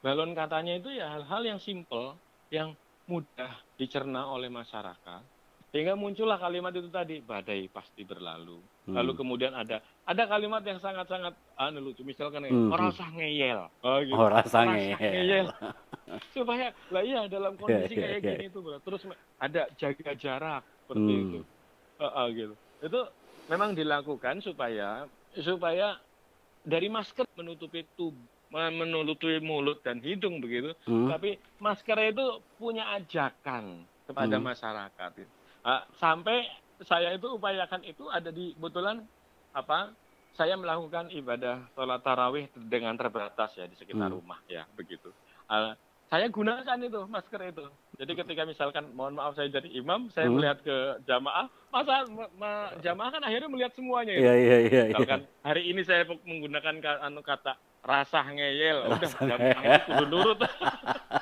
Balon 0.00 0.32
katanya 0.32 0.80
itu 0.80 0.90
ya 0.90 1.12
hal-hal 1.14 1.42
yang 1.44 1.60
simple, 1.60 2.16
yang 2.50 2.74
mudah 3.06 3.52
dicerna 3.76 4.26
oleh 4.32 4.48
masyarakat. 4.48 5.22
Sehingga 5.70 5.94
muncullah 5.94 6.40
kalimat 6.40 6.74
itu 6.74 6.90
tadi, 6.90 7.22
badai 7.22 7.70
pasti 7.70 8.02
berlalu. 8.02 8.58
Hmm. 8.90 8.98
Lalu 8.98 9.12
kemudian 9.14 9.52
ada 9.52 9.78
ada 10.02 10.22
kalimat 10.26 10.58
yang 10.60 10.76
sangat-sangat 10.76 11.30
anu 11.54 11.78
lucu, 11.80 12.02
misalkan 12.02 12.42
Hmm. 12.44 12.68
orang 12.68 12.90
sah 12.90 13.06
ngeyel. 13.08 13.70
Oh, 13.80 14.02
gitu. 14.02 14.12
Oh, 14.12 14.26
rasa 14.26 14.56
Orang 14.60 14.74
ngeyel. 14.74 14.90
sah 14.90 15.00
ngeyel. 15.06 15.46
Supaya 16.34 16.66
lah 16.90 17.02
iya 17.02 17.20
dalam 17.24 17.54
kondisi 17.60 17.94
Iya, 17.94 18.02
iya, 18.02 18.06
kayak 18.10 18.18
iya. 18.18 18.30
gini 18.34 18.46
tuh, 18.50 18.60
bro. 18.60 18.78
Terus 18.80 19.00
ada 19.38 19.62
jaga 19.72 20.10
jarak 20.12 20.62
seperti 20.82 21.06
Hmm. 21.08 21.22
itu. 21.22 21.40
Heeh, 21.96 22.26
gitu. 22.34 22.54
Itu 22.82 23.00
memang 23.46 23.70
dilakukan 23.72 24.42
supaya 24.42 25.06
supaya 25.36 25.94
dari 26.60 26.90
masker 26.90 27.30
menutupi 27.32 27.86
tubuh 27.94 28.18
menutupi 28.50 29.38
mulut 29.38 29.78
dan 29.78 30.02
hidung 30.02 30.42
begitu, 30.42 30.74
Hmm. 30.82 31.06
tapi 31.06 31.38
masker 31.62 31.94
itu 32.04 32.26
punya 32.58 32.82
ajakan 32.98 33.86
kepada 34.02 34.36
Hmm. 34.36 34.44
masyarakat. 34.44 35.10
Ah, 35.62 35.86
sampai 35.94 36.50
saya 36.82 37.12
itu 37.12 37.26
upayakan 37.30 37.82
itu 37.82 38.06
ada 38.06 38.28
di 38.28 38.52
kebetulan 38.52 39.04
apa? 39.50 39.92
Saya 40.30 40.54
melakukan 40.54 41.10
ibadah 41.10 41.68
sholat 41.70 42.00
tarawih 42.00 42.46
dengan 42.56 42.94
terbatas 42.94 43.50
ya 43.52 43.66
di 43.66 43.74
sekitar 43.74 44.08
Hmm. 44.08 44.16
rumah 44.16 44.38
ya 44.46 44.62
begitu. 44.72 45.10
Ah, 45.44 45.74
saya 46.06 46.26
gunakan 46.26 46.78
itu 46.80 47.00
masker 47.04 47.50
itu. 47.50 47.66
Jadi 47.94 48.12
ketika 48.14 48.42
misalkan 48.42 48.94
mohon 48.94 49.12
maaf 49.12 49.34
saya 49.34 49.50
jadi 49.50 49.68
imam, 49.74 50.08
saya 50.08 50.26
Hmm. 50.26 50.38
melihat 50.38 50.62
ke 50.62 50.76
jamaah, 51.04 51.44
masa 51.68 52.06
ma- 52.06 52.32
ma- 52.32 52.72
jamaah 52.78 53.10
kan 53.10 53.22
akhirnya 53.22 53.48
melihat 53.48 53.72
semuanya 53.74 54.12
itu. 54.14 54.22
Iya, 54.22 54.34
iya, 54.34 54.56
iya. 54.60 54.82
iya. 54.86 54.94
Misalkan 54.94 55.20
hari 55.42 55.62
ini 55.66 55.80
saya 55.82 56.02
menggunakan 56.06 56.74
ka- 56.78 57.00
anu 57.02 57.20
kata 57.20 57.52
rasah 57.80 58.24
ngeyel, 58.30 58.78
udah 58.86 58.96
Rasah 59.02 59.20
jamaah 59.26 59.62
itu 59.66 59.90
kudu 59.90 60.04
nurut. 60.06 60.38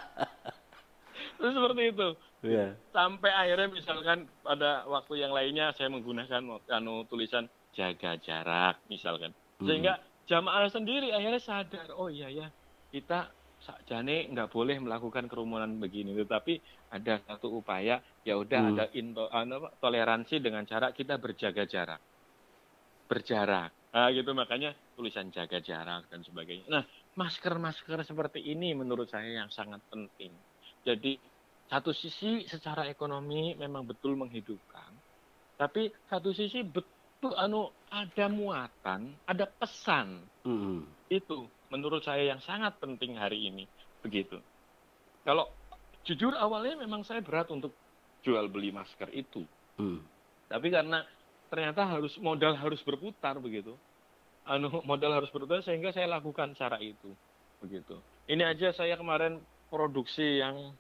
Terus 1.39 1.55
seperti 1.55 1.83
itu. 1.95 2.09
Iya. 2.43 2.67
Sampai 2.91 3.31
akhirnya 3.31 3.71
misalkan 3.71 4.27
pada 4.43 4.87
waktu 4.91 5.23
yang 5.23 5.31
lainnya 5.31 5.71
saya 5.79 5.87
menggunakan 5.91 6.61
anu 6.71 7.07
tulisan 7.07 7.47
jaga 7.75 8.19
jarak 8.19 8.83
misalkan. 8.91 9.31
Hmm. 9.63 9.67
Sehingga 9.71 10.03
jamaah 10.27 10.67
sendiri 10.67 11.15
akhirnya 11.15 11.39
sadar, 11.39 11.95
oh 11.95 12.11
iya 12.11 12.27
ya, 12.29 12.47
kita 12.91 13.31
sakjane 13.59 14.31
nggak 14.31 14.55
boleh 14.55 14.79
melakukan 14.79 15.27
kerumunan 15.27 15.71
begini, 15.83 16.15
tetapi 16.15 16.63
ada 16.95 17.19
satu 17.27 17.59
upaya, 17.59 17.99
ya 18.23 18.39
udah 18.39 18.61
Hmm. 18.61 18.71
ada 18.75 18.85
into, 18.95 19.27
anu 19.35 19.63
apa, 19.63 19.69
toleransi 19.83 20.39
dengan 20.39 20.63
cara 20.63 20.95
kita 20.95 21.19
berjaga 21.19 21.67
jarak, 21.67 21.99
berjarak, 23.11 23.75
nah, 23.91 24.09
gitu 24.15 24.31
makanya 24.31 24.79
tulisan 24.95 25.35
jaga 25.35 25.59
jarak 25.59 26.07
dan 26.07 26.23
sebagainya. 26.23 26.71
Nah, 26.71 26.85
masker-masker 27.19 27.99
seperti 28.07 28.47
ini 28.47 28.79
menurut 28.79 29.11
saya 29.11 29.43
yang 29.43 29.51
sangat 29.51 29.83
penting. 29.91 30.31
Jadi 30.89 31.21
satu 31.69 31.93
sisi 31.93 32.49
secara 32.49 32.89
ekonomi 32.89 33.53
memang 33.61 33.85
betul 33.85 34.17
menghidupkan, 34.17 34.89
tapi 35.61 35.93
satu 36.09 36.33
sisi 36.33 36.65
betul 36.65 37.37
anu 37.37 37.69
ada 37.93 38.33
muatan, 38.33 39.13
ada 39.29 39.45
pesan 39.45 40.25
Mm-mm. 40.49 40.89
itu 41.13 41.45
menurut 41.69 42.01
saya 42.01 42.33
yang 42.33 42.41
sangat 42.41 42.81
penting 42.81 43.21
hari 43.21 43.53
ini 43.53 43.69
begitu. 44.01 44.41
Kalau 45.29 45.53
jujur 46.09 46.33
awalnya 46.33 46.81
memang 46.81 47.05
saya 47.05 47.21
berat 47.21 47.53
untuk 47.53 47.77
jual 48.25 48.49
beli 48.49 48.73
masker 48.73 49.13
itu, 49.13 49.45
Mm. 49.77 50.01
tapi 50.49 50.73
karena 50.73 51.05
ternyata 51.53 51.85
harus 51.85 52.17
modal 52.17 52.57
harus 52.57 52.81
berputar 52.81 53.37
begitu, 53.45 53.77
anu 54.49 54.81
modal 54.89 55.21
harus 55.21 55.29
berputar 55.29 55.61
sehingga 55.61 55.93
saya 55.93 56.09
lakukan 56.09 56.57
cara 56.57 56.81
itu 56.81 57.13
begitu. 57.61 58.01
Ini 58.25 58.57
aja 58.57 58.73
saya 58.73 58.97
kemarin 58.97 59.37
produksi 59.69 60.41
yang 60.41 60.75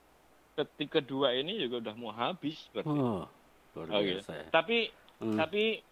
ketika 0.58 1.00
kedua 1.00 1.36
ini 1.36 1.60
juga 1.62 1.78
udah 1.88 1.94
mau 1.94 2.10
habis 2.10 2.58
berarti. 2.74 2.90
Oh, 2.90 3.24
luar 3.78 3.86
biasa. 4.02 4.50
Tapi 4.50 4.90
Hmm. 5.18 5.34
tapi 5.34 5.82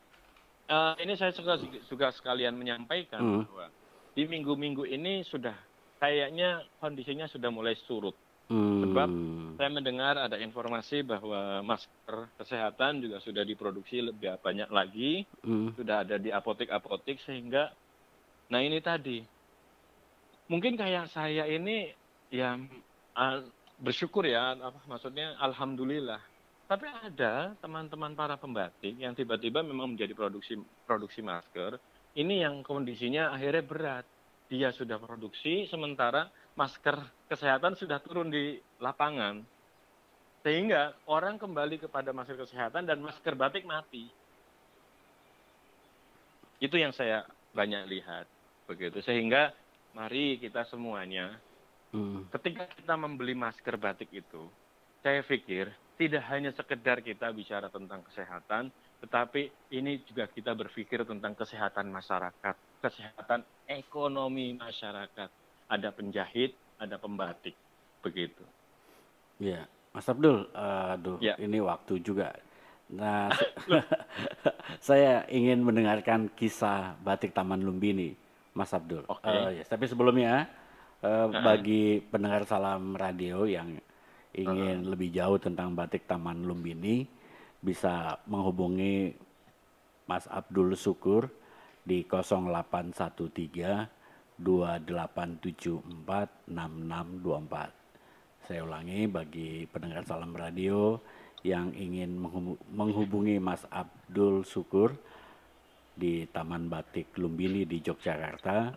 eh, 0.67 0.95
ini 1.03 1.15
saya 1.15 1.31
juga 1.35 1.59
juga 1.63 2.11
sekalian 2.11 2.55
menyampaikan 2.55 3.23
Hmm. 3.23 3.43
bahwa 3.47 3.67
di 4.15 4.23
minggu-minggu 4.27 4.87
ini 4.87 5.23
sudah 5.23 5.55
kayaknya 5.99 6.63
kondisinya 6.79 7.27
sudah 7.27 7.51
mulai 7.51 7.75
surut. 7.87 8.15
sebab 8.47 9.11
Hmm. 9.11 9.59
Saya 9.59 9.75
mendengar 9.75 10.15
ada 10.15 10.39
informasi 10.39 11.03
bahwa 11.03 11.65
masker 11.67 12.31
kesehatan 12.39 13.03
juga 13.03 13.19
sudah 13.19 13.43
diproduksi 13.43 13.99
lebih 13.99 14.39
banyak 14.39 14.71
lagi, 14.71 15.27
Hmm. 15.43 15.75
sudah 15.75 16.07
ada 16.07 16.15
di 16.15 16.31
apotek-apotek 16.31 17.19
sehingga 17.27 17.75
nah 18.47 18.63
ini 18.63 18.79
tadi 18.79 19.27
mungkin 20.47 20.79
kayak 20.79 21.11
saya 21.11 21.51
ini 21.51 21.91
ya 22.31 22.55
ah, 23.17 23.41
bersyukur 23.81 24.29
ya 24.29 24.55
apa 24.57 24.79
maksudnya 24.87 25.35
alhamdulillah. 25.41 26.21
Tapi 26.67 26.87
ada 26.91 27.55
teman-teman 27.63 28.13
para 28.19 28.35
pembatik 28.35 28.99
yang 28.99 29.15
tiba-tiba 29.15 29.63
memang 29.63 29.95
menjadi 29.95 30.13
produksi 30.19 30.59
produksi 30.83 31.23
masker 31.23 31.79
ini 32.17 32.41
yang 32.41 32.65
kondisinya 32.65 33.29
akhirnya 33.29 33.61
berat. 33.61 34.07
Dia 34.49 34.73
sudah 34.73 34.97
produksi 34.97 35.69
sementara 35.69 36.33
masker 36.57 36.97
kesehatan 37.29 37.77
sudah 37.77 38.01
turun 38.01 38.33
di 38.33 38.57
lapangan. 38.81 39.45
Sehingga 40.41 40.97
orang 41.11 41.37
kembali 41.37 41.77
kepada 41.77 42.17
masker 42.17 42.41
kesehatan 42.41 42.89
dan 42.89 43.05
masker 43.05 43.37
batik 43.37 43.69
mati. 43.69 44.09
Itu 46.57 46.81
yang 46.81 46.97
saya 46.97 47.29
banyak 47.53 47.85
lihat 47.85 48.25
begitu. 48.65 49.05
Sehingga 49.05 49.53
mari 49.93 50.41
kita 50.41 50.65
semuanya 50.65 51.37
Hmm. 51.95 52.27
ketika 52.35 52.67
kita 52.75 52.95
membeli 52.99 53.33
masker 53.39 53.79
batik 53.79 54.11
itu, 54.11 54.51
saya 55.01 55.23
pikir 55.23 55.71
tidak 55.97 56.23
hanya 56.29 56.51
sekedar 56.53 57.01
kita 57.01 57.31
bicara 57.33 57.73
tentang 57.73 58.05
kesehatan, 58.05 58.69
tetapi 59.01 59.49
ini 59.73 60.03
juga 60.05 60.29
kita 60.29 60.53
berpikir 60.53 61.07
tentang 61.09 61.33
kesehatan 61.33 61.89
masyarakat, 61.89 62.55
kesehatan 62.85 63.41
ekonomi 63.65 64.57
masyarakat. 64.59 65.29
Ada 65.67 65.91
penjahit, 65.91 66.55
ada 66.79 67.01
pembatik, 67.01 67.57
begitu. 68.05 68.45
Iya, 69.41 69.67
Mas 69.91 70.07
Abdul, 70.07 70.47
aduh, 70.53 71.19
Ya. 71.19 71.35
ini 71.41 71.59
waktu 71.65 71.99
juga. 72.05 72.37
Nah, 72.93 73.33
saya 74.87 75.27
ingin 75.33 75.65
mendengarkan 75.65 76.31
kisah 76.37 76.95
batik 77.03 77.33
Taman 77.35 77.65
Lumbini, 77.65 78.15
Mas 78.55 78.71
Abdul. 78.73 79.05
Oke. 79.09 79.27
Eh, 79.27 79.61
ya, 79.61 79.65
tapi 79.67 79.89
sebelumnya, 79.91 80.47
eh, 81.07 81.31
bagi 81.31 82.03
pendengar 82.03 82.43
salam 82.43 82.99
radio 82.99 83.47
yang 83.47 83.79
ingin 84.37 84.85
lebih 84.91 85.15
jauh 85.15 85.39
tentang 85.41 85.73
batik 85.73 86.05
Taman 86.05 86.45
Lumbini, 86.45 87.09
bisa 87.63 88.19
menghubungi 88.29 89.17
Mas 90.05 90.29
Abdul 90.29 90.77
Syukur 90.77 91.33
di 91.87 92.05
0813 92.05 93.89
2874 94.37 96.53
6624. 96.53 97.73
Saya 98.47 98.63
ulangi 98.63 99.09
bagi 99.09 99.67
pendengar 99.67 100.07
salam 100.07 100.31
radio 100.37 101.01
yang 101.43 101.75
ingin 101.75 102.15
menghubu- 102.21 102.61
menghubungi 102.71 103.41
Mas 103.41 103.65
Abdul 103.73 104.45
Syukur 104.45 104.93
di 105.97 106.29
Taman 106.29 106.69
Batik 106.69 107.17
Lumbini 107.17 107.65
di 107.65 107.81
Yogyakarta. 107.81 108.77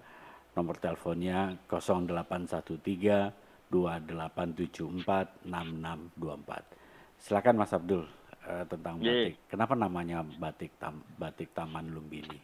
Nomor 0.57 0.81
teleponnya 0.81 1.53
0813 1.69 3.69
2874 3.69 5.45
6624. 5.45 7.21
Silakan 7.21 7.55
Mas 7.59 7.75
Abdul 7.75 8.07
uh, 8.47 8.65
tentang 8.65 8.97
batik. 8.97 9.37
Yeah. 9.37 9.49
Kenapa 9.51 9.77
namanya 9.77 10.25
batik 10.25 10.73
tam, 10.81 11.05
batik 11.19 11.53
Taman 11.53 11.93
Lumbini? 11.93 12.39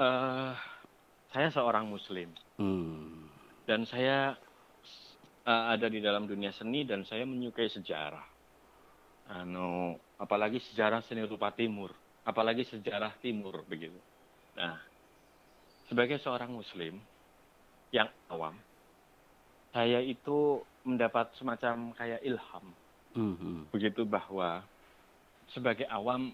Uh, 0.00 0.54
saya 1.30 1.52
seorang 1.52 1.86
Muslim 1.86 2.32
hmm. 2.56 3.28
dan 3.68 3.84
saya 3.84 4.32
uh, 5.44 5.64
ada 5.70 5.92
di 5.92 6.00
dalam 6.00 6.24
dunia 6.24 6.50
seni 6.56 6.88
dan 6.88 7.04
saya 7.04 7.28
menyukai 7.28 7.68
sejarah. 7.68 8.24
Anu, 9.30 9.94
apalagi 10.18 10.58
sejarah 10.58 11.06
seni 11.06 11.22
rupa 11.22 11.54
timur, 11.54 11.94
apalagi 12.26 12.66
sejarah 12.66 13.14
timur 13.22 13.62
begitu. 13.62 13.94
Nah, 14.58 14.74
sebagai 15.90 16.22
seorang 16.22 16.54
Muslim 16.54 17.02
yang 17.90 18.06
awam, 18.30 18.54
saya 19.74 19.98
itu 19.98 20.62
mendapat 20.86 21.34
semacam 21.34 21.90
kayak 21.98 22.22
ilham, 22.22 22.66
mm-hmm. 23.18 23.74
begitu 23.74 24.06
bahwa 24.06 24.62
sebagai 25.50 25.90
awam 25.90 26.30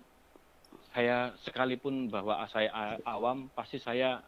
saya 0.92 1.33
sekalipun 1.45 2.12
bahwa 2.12 2.45
saya 2.53 3.01
awam 3.09 3.49
pasti 3.57 3.81
saya 3.81 4.20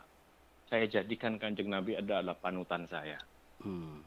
saya 0.68 0.84
jadikan 0.84 1.40
kanjeng 1.40 1.72
Nabi 1.72 1.96
adalah 1.96 2.36
panutan 2.36 2.84
saya. 2.92 3.16
Hmm. 3.64 4.04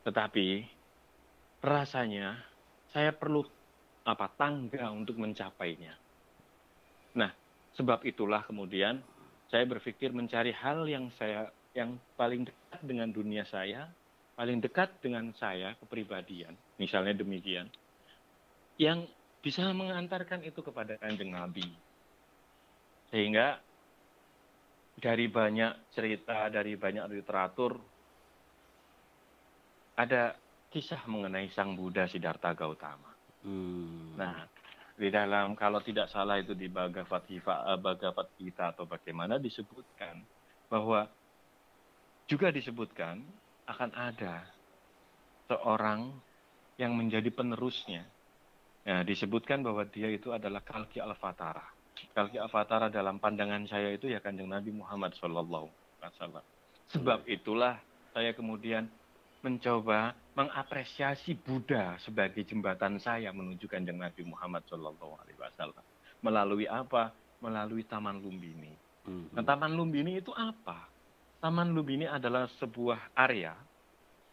Tetapi 0.00 0.64
rasanya 1.60 2.40
saya 2.88 3.12
perlu 3.12 3.44
apa 4.08 4.32
tangga 4.32 4.88
untuk 4.88 5.20
mencapainya. 5.20 5.92
Nah, 7.20 7.30
sebab 7.76 8.00
itulah 8.08 8.40
kemudian 8.48 9.04
saya 9.50 9.66
berpikir 9.66 10.14
mencari 10.14 10.54
hal 10.54 10.86
yang 10.86 11.10
saya 11.18 11.50
yang 11.74 11.98
paling 12.14 12.46
dekat 12.46 12.80
dengan 12.82 13.10
dunia 13.10 13.46
saya, 13.46 13.90
paling 14.34 14.58
dekat 14.62 14.90
dengan 15.02 15.30
saya 15.38 15.74
kepribadian, 15.78 16.54
misalnya 16.78 17.14
demikian, 17.18 17.70
yang 18.78 19.06
bisa 19.42 19.66
mengantarkan 19.70 20.42
itu 20.42 20.62
kepada 20.62 20.98
kanjeng 20.98 21.30
Nabi. 21.34 21.66
Sehingga 23.10 23.58
dari 24.98 25.26
banyak 25.26 25.94
cerita, 25.94 26.50
dari 26.50 26.74
banyak 26.74 27.06
literatur, 27.10 27.78
ada 29.98 30.34
kisah 30.70 31.02
mengenai 31.10 31.50
Sang 31.50 31.74
Buddha 31.74 32.06
Siddhartha 32.06 32.54
Gautama. 32.54 33.10
Hmm. 33.42 34.14
Nah, 34.14 34.46
di 35.00 35.08
dalam 35.08 35.56
kalau 35.56 35.80
tidak 35.80 36.12
salah 36.12 36.36
itu 36.36 36.52
di 36.52 36.68
Bhagavad 36.68 37.24
Gita, 37.24 37.64
eh, 37.72 37.80
Bhagavad 37.80 38.28
Gita 38.36 38.76
atau 38.76 38.84
bagaimana 38.84 39.40
disebutkan 39.40 40.20
bahwa 40.68 41.08
juga 42.28 42.52
disebutkan 42.52 43.24
akan 43.64 43.90
ada 43.96 44.44
seorang 45.48 46.12
yang 46.76 46.92
menjadi 46.92 47.32
penerusnya. 47.32 48.04
Nah, 48.84 49.00
disebutkan 49.00 49.64
bahwa 49.64 49.88
dia 49.88 50.12
itu 50.12 50.36
adalah 50.36 50.60
Kalki 50.60 51.00
Alfatara. 51.00 51.64
Kalki 52.12 52.36
Alfatara 52.36 52.92
dalam 52.92 53.16
pandangan 53.16 53.64
saya 53.68 53.92
itu 53.92 54.08
ya 54.08 54.20
kanjeng 54.20 54.52
Nabi 54.52 54.72
Muhammad 54.72 55.16
Shallallahu 55.16 55.68
Alaihi 56.00 56.12
Wasallam. 56.16 56.44
Sebab 56.92 57.18
itulah 57.28 57.80
saya 58.12 58.36
kemudian 58.36 58.88
mencoba 59.40 60.12
mengapresiasi 60.36 61.36
Buddha 61.36 61.96
sebagai 62.00 62.44
jembatan 62.44 63.00
saya 63.00 63.32
menuju 63.32 63.66
kanjeng 63.66 64.00
Nabi 64.00 64.24
Muhammad 64.24 64.64
Shallallahu 64.68 65.14
Alaihi 65.20 65.38
Wasallam. 65.40 65.84
Melalui 66.20 66.68
apa? 66.68 67.12
Melalui 67.40 67.84
Taman 67.88 68.20
Lumbini. 68.20 68.72
Mm-hmm. 69.08 69.32
Nah, 69.32 69.44
Taman 69.44 69.72
Lumbini 69.72 70.20
itu 70.20 70.32
apa? 70.36 70.88
Taman 71.40 71.72
Lumbini 71.72 72.04
adalah 72.04 72.44
sebuah 72.60 73.16
area 73.16 73.56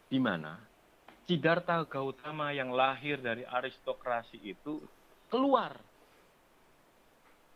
di 0.08 0.20
mana 0.20 0.60
Siddhartha 1.28 1.84
Gautama 1.84 2.52
yang 2.56 2.72
lahir 2.72 3.20
dari 3.20 3.44
aristokrasi 3.44 4.40
itu 4.44 4.80
keluar 5.28 5.76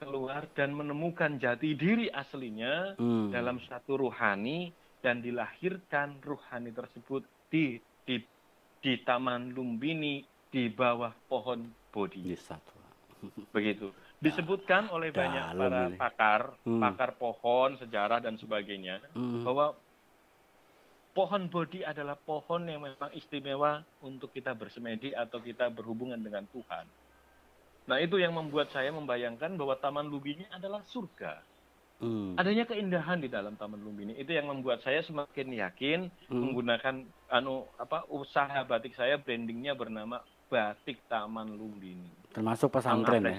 keluar 0.03 0.51
dan 0.59 0.75
menemukan 0.75 1.39
jati 1.39 1.79
diri 1.79 2.11
aslinya 2.11 2.99
hmm. 2.99 3.31
dalam 3.31 3.63
satu 3.71 4.03
ruhani 4.03 4.75
dan 4.99 5.23
dilahirkan 5.23 6.19
ruhani 6.19 6.75
tersebut 6.75 7.23
di 7.53 7.77
di 8.09 8.17
di 8.81 8.93
Taman 9.05 9.53
Lumbini 9.53 10.25
di 10.49 10.73
bawah 10.73 11.13
pohon 11.29 11.69
Bodhi. 11.93 12.25
Begitu. 13.55 13.93
Disebutkan 14.23 14.89
oleh 14.89 15.13
banyak 15.13 15.59
para 15.59 15.83
ini. 15.91 15.99
pakar, 15.99 16.41
hmm. 16.65 16.81
pakar 16.81 17.11
pohon, 17.21 17.77
sejarah 17.77 18.23
dan 18.23 18.41
sebagainya 18.41 19.03
hmm. 19.13 19.45
bahwa 19.45 19.77
pohon 21.13 21.43
Bodhi 21.53 21.85
adalah 21.85 22.17
pohon 22.17 22.65
yang 22.65 22.87
memang 22.87 23.13
istimewa 23.13 23.85
untuk 24.01 24.33
kita 24.33 24.57
bersemedi 24.57 25.13
atau 25.13 25.43
kita 25.43 25.69
berhubungan 25.69 26.17
dengan 26.17 26.49
Tuhan. 26.49 26.87
Nah, 27.83 27.99
itu 27.99 28.15
yang 28.17 28.31
membuat 28.31 28.71
saya 28.71 28.95
membayangkan 28.95 29.59
bahwa 29.59 29.75
Taman 29.75 30.07
Lumbini 30.07 30.47
adalah 30.55 30.87
surga. 30.87 31.43
Hmm. 32.03 32.35
Adanya 32.35 32.67
keindahan 32.67 33.23
di 33.23 33.31
dalam 33.31 33.55
Taman 33.55 33.79
Lumbini 33.79 34.19
itu 34.19 34.35
yang 34.35 34.51
membuat 34.51 34.83
saya 34.83 35.07
semakin 35.07 35.55
yakin 35.55 36.11
hmm. 36.11 36.35
menggunakan 36.35 37.07
anu 37.31 37.71
apa 37.79 38.03
usaha 38.11 38.67
batik 38.67 38.99
saya 38.99 39.23
brandingnya 39.23 39.79
bernama 39.79 40.19
Batik 40.51 40.99
Taman 41.07 41.55
Lumbini. 41.55 42.11
Termasuk 42.35 42.75
pesantren 42.75 43.25
ya. 43.25 43.39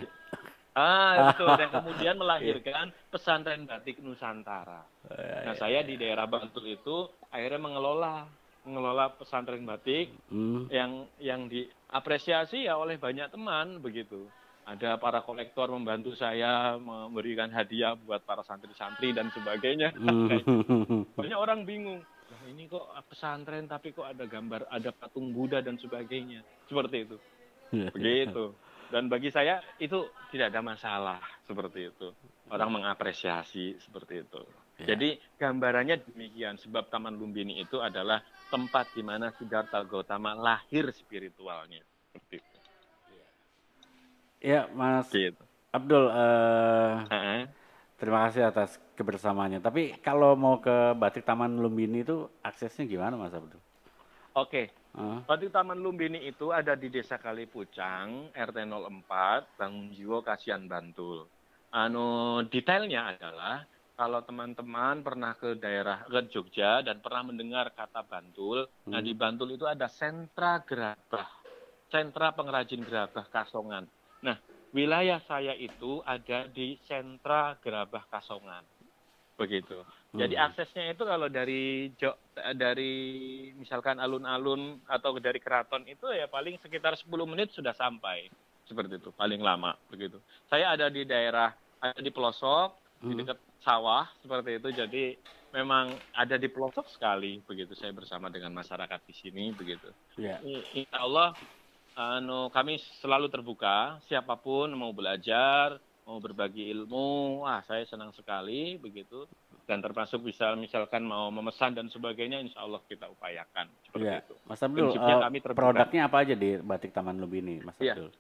Ah, 0.73 1.29
betul. 1.29 1.51
Dan 1.61 1.69
kemudian 1.69 2.15
melahirkan 2.17 2.89
pesantren 3.11 3.69
batik 3.69 4.01
Nusantara. 4.01 4.81
Eh, 5.11 5.45
nah, 5.45 5.55
saya 5.59 5.85
di 5.85 5.99
daerah 5.99 6.25
Bantul 6.25 6.73
itu 6.73 7.05
akhirnya 7.29 7.61
mengelola 7.61 8.25
mengelola 8.63 9.11
pesantren 9.13 9.67
batik 9.67 10.15
hmm. 10.31 10.71
yang 10.71 11.03
yang 11.19 11.51
diapresiasi 11.51 12.63
ya 12.63 12.79
oleh 12.79 12.95
banyak 12.95 13.27
teman 13.27 13.83
begitu 13.83 14.23
ada 14.63 14.95
para 14.95 15.19
kolektor 15.19 15.67
membantu 15.71 16.15
saya 16.15 16.79
memberikan 16.79 17.51
hadiah 17.51 17.99
buat 17.99 18.23
para 18.23 18.41
santri-santri 18.47 19.11
dan 19.11 19.27
sebagainya. 19.35 19.91
Banyak 21.19 21.39
orang 21.39 21.67
bingung, 21.67 21.99
nah, 22.03 22.43
ini 22.47 22.71
kok 22.71 22.87
pesantren 23.11 23.67
tapi 23.67 23.91
kok 23.91 24.07
ada 24.07 24.23
gambar, 24.23 24.71
ada 24.71 24.89
patung 24.95 25.35
Buddha 25.35 25.59
dan 25.59 25.75
sebagainya. 25.75 26.41
Seperti 26.71 26.97
itu. 27.03 27.17
Iya. 27.75 27.89
Begitu. 27.91 28.55
Dan 28.93 29.09
bagi 29.09 29.33
saya 29.33 29.57
itu 29.81 30.05
tidak 30.29 30.53
ada 30.53 30.61
masalah 30.61 31.19
seperti 31.49 31.89
itu. 31.89 32.13
Orang 32.53 32.77
mengapresiasi 32.77 33.81
seperti 33.81 34.21
itu. 34.21 34.41
Ya. 34.77 34.93
Jadi 34.93 35.17
gambarannya 35.41 36.05
demikian. 36.13 36.61
Sebab 36.61 36.93
Taman 36.93 37.17
Lumbini 37.17 37.57
itu 37.57 37.81
adalah 37.81 38.21
tempat 38.53 38.93
di 38.93 39.01
mana 39.01 39.33
Siddhartha 39.33 39.81
Gautama 39.89 40.37
lahir 40.37 40.93
spiritualnya. 40.93 41.81
Seperti 42.13 42.37
itu. 42.37 42.52
Ya, 44.43 44.67
Mas 44.75 45.07
gitu. 45.07 45.39
Abdul, 45.71 46.11
uh, 46.11 47.07
uh-uh. 47.07 47.47
terima 47.95 48.27
kasih 48.27 48.43
atas 48.43 48.75
kebersamaannya. 48.99 49.63
Tapi 49.63 49.95
kalau 50.03 50.35
mau 50.35 50.59
ke 50.59 50.91
Batik 50.99 51.23
Taman 51.23 51.63
Lumbini 51.63 52.03
itu 52.03 52.27
aksesnya 52.43 52.83
gimana, 52.83 53.15
Mas 53.15 53.31
Abdul? 53.31 53.57
Oke, 54.35 54.67
okay. 54.67 54.99
uh. 54.99 55.23
Batik 55.23 55.55
Taman 55.55 55.79
Lumbini 55.79 56.27
itu 56.27 56.51
ada 56.51 56.75
di 56.75 56.91
Desa 56.91 57.15
Kalipucang, 57.15 58.35
RT 58.35 58.57
04, 58.67 59.57
Bangun 59.57 59.95
Jiwo, 59.95 60.19
Kasihan, 60.19 60.67
Bantul. 60.67 61.23
Anu 61.71 62.43
detailnya 62.51 63.15
adalah 63.15 63.65
kalau 63.95 64.21
teman-teman 64.27 65.01
pernah 65.01 65.33
ke 65.39 65.55
daerah 65.57 66.03
ke 66.05 66.29
Jogja 66.29 66.83
dan 66.83 66.99
pernah 66.99 67.31
mendengar 67.31 67.71
kata 67.71 68.03
Bantul, 68.05 68.67
nah 68.67 68.69
hmm. 68.69 68.91
nah 68.91 69.01
di 69.01 69.13
Bantul 69.15 69.55
itu 69.55 69.65
ada 69.65 69.87
sentra 69.87 70.59
gerabah, 70.61 71.31
sentra 71.87 72.35
pengrajin 72.35 72.83
gerabah 72.83 73.25
Kasongan. 73.31 74.02
Nah, 74.23 74.39
wilayah 74.71 75.19
saya 75.27 75.53
itu 75.53 75.99
ada 76.07 76.47
di 76.47 76.79
sentra 76.87 77.59
Gerabah 77.59 78.07
Kasongan. 78.09 78.63
Begitu. 79.35 79.83
Jadi 80.13 80.37
hmm. 80.37 80.45
aksesnya 80.45 80.93
itu 80.93 81.03
kalau 81.03 81.25
dari 81.25 81.89
dari 82.53 82.93
misalkan 83.57 83.97
alun-alun 83.97 84.77
atau 84.85 85.17
dari 85.17 85.41
keraton 85.41 85.89
itu 85.89 86.05
ya 86.13 86.29
paling 86.29 86.61
sekitar 86.61 86.93
10 86.93 87.09
menit 87.25 87.49
sudah 87.51 87.73
sampai. 87.73 88.29
Seperti 88.63 89.01
itu, 89.01 89.09
paling 89.11 89.41
lama 89.41 89.75
begitu. 89.89 90.21
Saya 90.47 90.77
ada 90.77 90.87
di 90.87 91.03
daerah 91.03 91.51
ada 91.81 91.99
di 91.99 92.13
pelosok, 92.13 93.01
hmm. 93.03 93.09
di 93.09 93.13
dekat 93.25 93.39
sawah 93.65 94.05
seperti 94.21 94.61
itu. 94.61 94.69
Jadi 94.69 95.03
memang 95.53 95.97
ada 96.13 96.37
di 96.37 96.47
pelosok 96.47 96.89
sekali 96.93 97.41
begitu 97.43 97.73
saya 97.73 97.93
bersama 97.93 98.29
dengan 98.29 98.53
masyarakat 98.53 99.01
di 99.09 99.13
sini 99.17 99.49
begitu. 99.49 99.89
Yeah. 100.15 100.39
Insya 100.77 101.01
Allah 101.01 101.33
anu 101.93 102.49
kami 102.49 102.81
selalu 103.01 103.29
terbuka 103.29 104.01
siapa 104.09 104.37
pun 104.39 104.73
mau 104.73 104.91
belajar 104.93 105.77
mau 106.03 106.19
berbagi 106.19 106.67
ilmu 106.73 107.41
wah 107.45 107.63
saya 107.63 107.85
senang 107.87 108.11
sekali 108.11 108.75
begitu 108.81 109.23
dan 109.63 109.79
termasuk 109.79 110.19
bisa 110.27 110.51
misalkan 110.59 111.07
mau 111.07 111.31
memesan 111.31 111.71
dan 111.71 111.87
sebagainya 111.87 112.43
insya 112.43 112.67
Allah 112.67 112.83
kita 112.83 113.07
upayakan 113.07 113.71
seperti 113.87 114.11
ya. 114.11 114.19
itu 114.19 114.35
Mas 114.43 114.59
Abdul 114.59 114.91
uh, 114.91 115.21
kami 115.23 115.39
produknya 115.39 116.01
apa 116.11 116.17
aja 116.27 116.35
di 116.35 116.59
batik 116.59 116.91
Taman 116.91 117.15
Lumbini 117.21 117.63
Mas 117.63 117.79
ya. 117.79 117.95
Abdul 117.95 118.11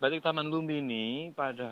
batik 0.00 0.20
Taman 0.24 0.48
Lumbini 0.48 1.32
pada 1.36 1.68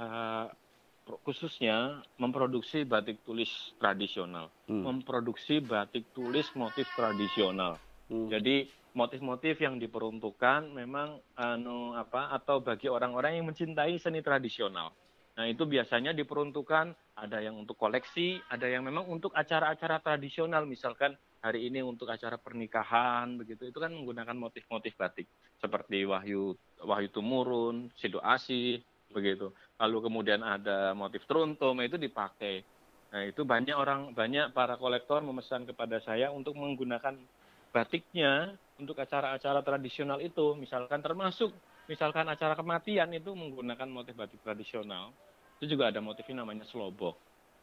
khususnya 1.04 2.00
memproduksi 2.16 2.88
batik 2.88 3.20
tulis 3.28 3.76
tradisional, 3.76 4.48
hmm. 4.68 4.82
memproduksi 4.88 5.60
batik 5.60 6.08
tulis 6.16 6.48
motif 6.56 6.88
tradisional. 6.96 7.76
Hmm. 8.08 8.32
Jadi 8.32 8.64
motif-motif 8.94 9.58
yang 9.58 9.82
diperuntukkan 9.82 10.70
memang 10.70 11.18
anu 11.34 11.98
apa 11.98 12.30
atau 12.30 12.62
bagi 12.62 12.86
orang-orang 12.86 13.42
yang 13.42 13.46
mencintai 13.50 13.98
seni 13.98 14.22
tradisional. 14.22 14.94
Nah, 15.34 15.50
itu 15.50 15.66
biasanya 15.66 16.14
diperuntukkan 16.14 17.18
ada 17.18 17.38
yang 17.42 17.58
untuk 17.58 17.74
koleksi, 17.74 18.38
ada 18.46 18.70
yang 18.70 18.86
memang 18.86 19.10
untuk 19.10 19.34
acara-acara 19.34 19.98
tradisional 19.98 20.62
misalkan 20.62 21.18
hari 21.42 21.66
ini 21.66 21.82
untuk 21.82 22.06
acara 22.06 22.38
pernikahan 22.38 23.34
begitu. 23.34 23.66
Itu 23.66 23.82
kan 23.82 23.90
menggunakan 23.90 24.38
motif-motif 24.38 24.94
batik 24.94 25.26
seperti 25.58 26.06
Wahyu 26.06 26.54
Wahyu 26.86 27.10
Tumurun, 27.10 27.90
Sido 27.98 28.22
Asih 28.22 28.78
begitu. 29.10 29.50
Lalu 29.82 30.06
kemudian 30.06 30.46
ada 30.46 30.94
motif 30.94 31.26
truntum 31.26 31.82
itu 31.82 31.98
dipakai. 31.98 32.62
Nah, 33.10 33.26
itu 33.26 33.42
banyak 33.42 33.74
orang 33.74 34.14
banyak 34.14 34.54
para 34.54 34.78
kolektor 34.78 35.18
memesan 35.18 35.66
kepada 35.66 35.98
saya 35.98 36.30
untuk 36.30 36.54
menggunakan 36.54 37.18
batiknya 37.74 38.54
untuk 38.78 38.98
acara-acara 38.98 39.62
tradisional 39.62 40.18
itu, 40.18 40.58
misalkan 40.58 40.98
termasuk 40.98 41.54
misalkan 41.86 42.26
acara 42.26 42.56
kematian 42.58 43.12
itu 43.14 43.30
menggunakan 43.36 43.86
motif 43.86 44.16
batik 44.16 44.40
tradisional. 44.42 45.14
Itu 45.60 45.78
juga 45.78 45.94
ada 45.94 46.02
motifnya 46.02 46.42
namanya 46.42 46.66
slobok. 46.66 47.14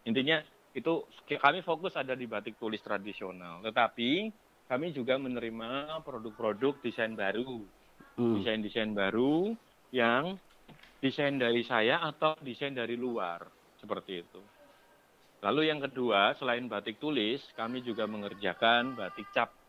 Intinya 0.08 0.40
itu 0.72 1.04
kami 1.28 1.60
fokus 1.62 2.00
ada 2.00 2.16
di 2.16 2.26
batik 2.26 2.56
tulis 2.56 2.80
tradisional. 2.80 3.60
Tetapi 3.60 4.32
kami 4.72 4.96
juga 4.96 5.20
menerima 5.20 6.00
produk-produk 6.08 6.80
desain 6.80 7.12
baru. 7.12 7.68
Hmm. 8.16 8.40
Desain-desain 8.40 8.92
baru 8.96 9.52
yang 9.92 10.40
desain 11.04 11.36
dari 11.36 11.68
saya 11.68 12.00
atau 12.08 12.40
desain 12.40 12.72
dari 12.72 12.96
luar. 12.96 13.44
Seperti 13.82 14.24
itu. 14.24 14.42
Lalu 15.42 15.74
yang 15.74 15.82
kedua, 15.82 16.38
selain 16.38 16.70
batik 16.70 17.02
tulis, 17.02 17.42
kami 17.58 17.82
juga 17.82 18.06
mengerjakan 18.06 18.94
batik 18.94 19.26
cap 19.34 19.61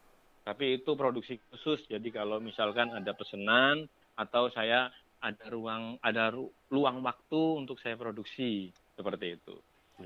tapi 0.42 0.82
itu 0.82 0.98
produksi 0.98 1.38
khusus. 1.50 1.86
Jadi 1.86 2.10
kalau 2.10 2.42
misalkan 2.42 2.90
ada 2.90 3.14
pesanan 3.14 3.86
atau 4.18 4.50
saya 4.50 4.90
ada 5.22 5.46
ruang 5.48 5.96
ada 6.02 6.34
ru, 6.34 6.50
luang 6.74 6.98
waktu 7.06 7.62
untuk 7.62 7.78
saya 7.78 7.94
produksi 7.94 8.74
seperti 8.98 9.38
itu. 9.38 9.54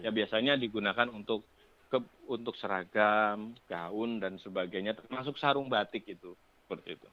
Ya 0.04 0.12
hmm. 0.12 0.16
biasanya 0.16 0.52
digunakan 0.60 1.08
untuk 1.08 1.48
ke, 1.88 1.98
untuk 2.28 2.52
seragam, 2.60 3.56
gaun 3.64 4.20
dan 4.20 4.36
sebagainya 4.36 4.92
termasuk 4.92 5.40
sarung 5.40 5.72
batik 5.72 6.04
itu 6.04 6.36
seperti 6.66 7.00
itu. 7.00 7.08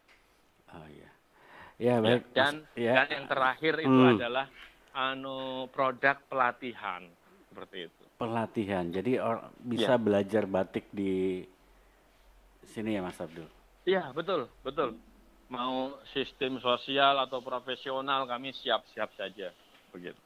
Oh 0.74 0.88
iya. 0.92 1.10
Ya, 1.82 1.96
ya 2.00 2.04
baik. 2.04 2.24
dan 2.36 2.54
ya. 2.78 2.94
dan 3.02 3.08
yang 3.10 3.26
terakhir 3.32 3.74
itu 3.82 4.00
hmm. 4.04 4.14
adalah 4.20 4.46
anu 4.94 5.66
produk 5.72 6.20
pelatihan 6.28 7.08
seperti 7.50 7.88
itu. 7.88 8.04
Pelatihan. 8.20 8.86
Jadi 8.92 9.18
or, 9.18 9.54
bisa 9.64 9.96
ya. 9.96 10.02
belajar 10.02 10.44
batik 10.46 10.92
di 10.92 11.42
sini 12.70 12.96
ya 12.96 13.02
Mas 13.04 13.20
Abdul. 13.20 13.48
Iya 13.84 14.12
betul 14.16 14.48
betul. 14.64 14.96
Mau 15.52 16.00
sistem 16.16 16.58
sosial 16.64 17.20
atau 17.20 17.44
profesional 17.44 18.26
kami 18.26 18.56
siap-siap 18.56 19.12
saja 19.20 19.52
begitu. 19.92 20.18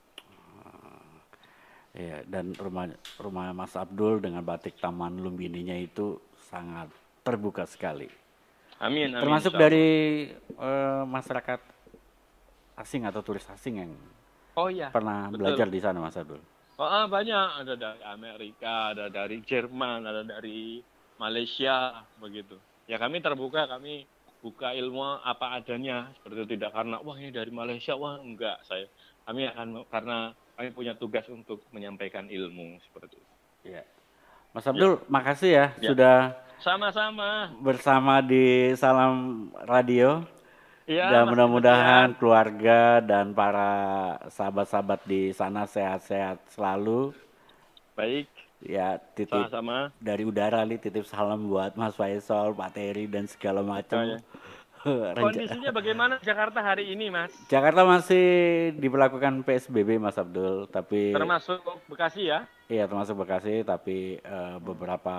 Iya 1.97 2.21
dan 2.29 2.53
rumah 2.53 2.93
rumah 3.17 3.49
Mas 3.57 3.73
Abdul 3.73 4.21
dengan 4.21 4.45
batik 4.45 4.77
Taman 4.77 5.17
Lumbininya 5.17 5.73
itu 5.73 6.21
sangat 6.47 6.93
terbuka 7.25 7.65
sekali. 7.65 8.07
Amin. 8.77 9.09
amin 9.09 9.21
Termasuk 9.25 9.57
dari 9.57 10.29
uh, 10.61 11.03
masyarakat 11.09 11.59
asing 12.77 13.09
atau 13.09 13.25
turis 13.25 13.45
asing 13.49 13.81
yang 13.81 13.91
oh, 14.53 14.69
iya. 14.69 14.93
pernah 14.93 15.33
betul. 15.33 15.41
belajar 15.41 15.67
di 15.67 15.79
sana 15.81 15.97
Mas 15.97 16.13
Abdul. 16.13 16.41
Oh, 16.77 16.85
ah, 16.85 17.09
banyak 17.09 17.65
ada 17.65 17.73
dari 17.73 18.01
Amerika, 18.05 18.93
ada 18.93 19.09
dari 19.09 19.41
Jerman, 19.41 20.05
ada 20.05 20.21
dari 20.21 20.77
Malaysia 21.17 22.05
begitu. 22.21 22.57
Ya 22.87 22.95
kami 23.01 23.19
terbuka, 23.19 23.67
kami 23.67 24.07
buka 24.41 24.71
ilmu 24.71 25.19
apa 25.25 25.59
adanya 25.59 26.13
seperti 26.15 26.35
itu 26.37 26.47
tidak 26.55 26.71
karena 26.71 27.01
wah 27.01 27.17
ini 27.17 27.33
dari 27.33 27.49
Malaysia 27.49 27.97
wah 27.97 28.21
enggak 28.21 28.61
saya 28.69 28.85
kami 29.25 29.49
akan 29.49 29.83
karena 29.89 30.31
kami 30.55 30.69
punya 30.71 30.93
tugas 30.95 31.25
untuk 31.27 31.61
menyampaikan 31.73 32.25
ilmu 32.29 32.79
seperti 32.81 33.17
itu. 33.17 33.33
Ya. 33.75 33.83
Mas 34.55 34.65
Abdul, 34.65 34.97
ya. 34.97 35.05
makasih 35.11 35.51
ya, 35.51 35.65
ya. 35.77 35.89
sudah 35.91 36.17
sama-sama 36.57 37.53
bersama 37.61 38.23
di 38.23 38.73
Salam 38.73 39.49
Radio. 39.67 40.25
Ya, 40.87 41.11
dan 41.11 41.27
mudah-mudahan 41.27 42.15
keluarga 42.15 43.03
dan 43.03 43.35
para 43.35 44.15
sahabat-sahabat 44.31 45.03
di 45.03 45.35
sana 45.35 45.67
sehat-sehat 45.67 46.39
selalu. 46.47 47.11
Baik. 47.91 48.31
Ya, 48.57 48.97
titip 49.13 49.37
Sama-sama. 49.37 49.93
dari 50.01 50.25
udara 50.25 50.65
nih 50.65 50.81
titip 50.81 51.05
salam 51.05 51.45
buat 51.45 51.77
Mas 51.77 51.93
Faisal, 51.93 52.57
Pak 52.57 52.73
Terry 52.73 53.05
dan 53.05 53.29
segala 53.29 53.61
macam. 53.61 54.17
Ya. 54.17 54.19
Kondisinya 55.17 55.69
bagaimana 55.69 56.17
Jakarta 56.25 56.63
hari 56.65 56.89
ini, 56.89 57.13
Mas? 57.13 57.29
Jakarta 57.51 57.85
masih 57.85 58.25
diberlakukan 58.81 59.45
PSBB, 59.45 60.01
Mas 60.01 60.17
Abdul, 60.17 60.65
tapi 60.69 61.13
termasuk 61.13 61.61
Bekasi 61.85 62.33
ya? 62.33 62.49
Iya, 62.65 62.89
termasuk 62.89 63.21
Bekasi, 63.21 63.61
tapi 63.61 64.17
uh, 64.25 64.57
beberapa 64.57 65.17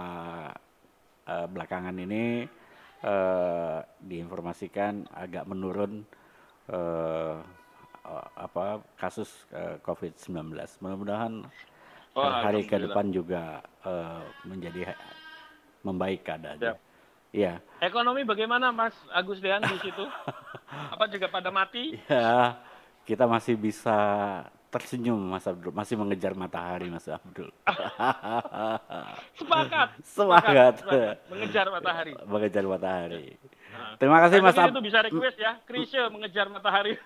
uh, 1.26 1.47
belakangan 1.47 1.95
ini 1.95 2.49
uh, 3.07 3.84
diinformasikan 4.03 5.07
agak 5.14 5.47
menurun 5.47 6.03
uh, 6.72 7.39
apa 8.34 8.80
kasus 8.97 9.28
uh, 9.53 9.76
COVID-19. 9.84 10.57
Mudah-mudahan 10.80 11.45
oh, 12.19 12.43
hari 12.43 12.66
ke 12.66 12.77
depan 12.77 13.14
juga 13.14 13.62
uh, 13.87 14.23
menjadi 14.43 14.95
membaik 15.87 16.27
keadaannya. 16.27 16.75
Iya. 17.29 17.61
Ekonomi 17.85 18.25
bagaimana 18.25 18.73
Mas 18.73 18.97
Agus 19.12 19.39
Dean 19.39 19.61
di 19.61 19.79
situ? 19.85 20.05
Apa 20.95 21.05
juga 21.12 21.29
pada 21.29 21.53
mati? 21.53 22.01
Ya, 22.09 22.57
kita 23.05 23.29
masih 23.29 23.57
bisa 23.57 23.97
tersenyum 24.69 25.16
Mas 25.16 25.49
Abdul, 25.49 25.73
masih 25.73 25.97
mengejar 25.97 26.33
matahari 26.37 26.93
Mas 26.93 27.09
Abdul. 27.09 27.49
sepakat, 29.41 29.89
semangat. 30.05 30.75
Mengejar 31.29 31.66
matahari. 31.73 32.12
Mengejar 32.33 32.64
matahari. 32.69 33.25
Nah. 33.73 33.97
Terima 33.97 34.19
kasih 34.25 34.37
Mas 34.45 34.57
Abdul. 34.57 34.81
Itu 34.81 34.85
bisa 34.85 34.99
request 35.05 35.37
ya, 35.41 35.53
Krisya 35.64 36.12
mengejar 36.12 36.47
matahari. 36.53 36.97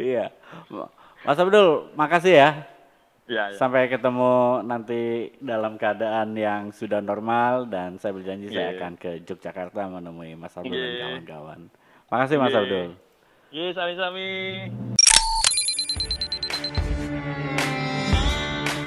iya. 0.00 0.32
Mas 1.24 1.38
Abdul, 1.40 1.92
makasih 1.96 2.32
ya. 2.32 2.50
Ya, 3.30 3.54
ya. 3.54 3.56
Sampai 3.56 3.86
ketemu 3.86 4.66
nanti 4.66 5.30
dalam 5.38 5.78
keadaan 5.78 6.34
yang 6.34 6.74
sudah 6.74 6.98
normal 6.98 7.70
dan 7.70 7.94
saya 8.02 8.10
berjanji 8.18 8.50
ya, 8.50 8.54
saya 8.54 8.66
ya. 8.66 8.72
akan 8.82 8.92
ke 8.98 9.10
Yogyakarta 9.22 9.86
menemui 9.86 10.34
Mas 10.34 10.58
Abdul 10.58 10.74
ya. 10.74 10.82
dan 10.82 10.98
kawan-kawan. 11.22 11.60
Makasih 12.10 12.36
Mas 12.42 12.50
ya. 12.50 12.60
Abdul. 12.66 12.88
Iya, 13.52 13.68
sami-sami. 13.78 14.28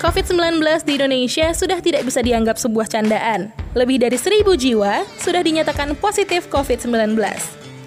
COVID-19 0.06 0.62
di 0.86 0.94
Indonesia 1.02 1.50
sudah 1.56 1.80
tidak 1.82 2.06
bisa 2.06 2.22
dianggap 2.22 2.60
sebuah 2.62 2.86
candaan. 2.92 3.50
Lebih 3.74 4.04
dari 4.04 4.20
seribu 4.20 4.54
jiwa 4.54 5.02
sudah 5.18 5.42
dinyatakan 5.42 5.98
positif 5.98 6.46
COVID-19. 6.52 7.18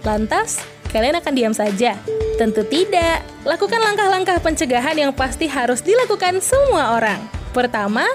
Lantas, 0.03 0.65
kalian 0.91 1.21
akan 1.21 1.33
diam 1.37 1.55
saja? 1.55 1.97
Tentu 2.37 2.63
tidak. 2.67 3.25
Lakukan 3.43 3.81
langkah-langkah 3.83 4.39
pencegahan 4.39 4.95
yang 4.95 5.13
pasti 5.13 5.51
harus 5.51 5.83
dilakukan 5.83 6.39
semua 6.39 6.97
orang. 6.97 7.19
Pertama, 7.51 8.07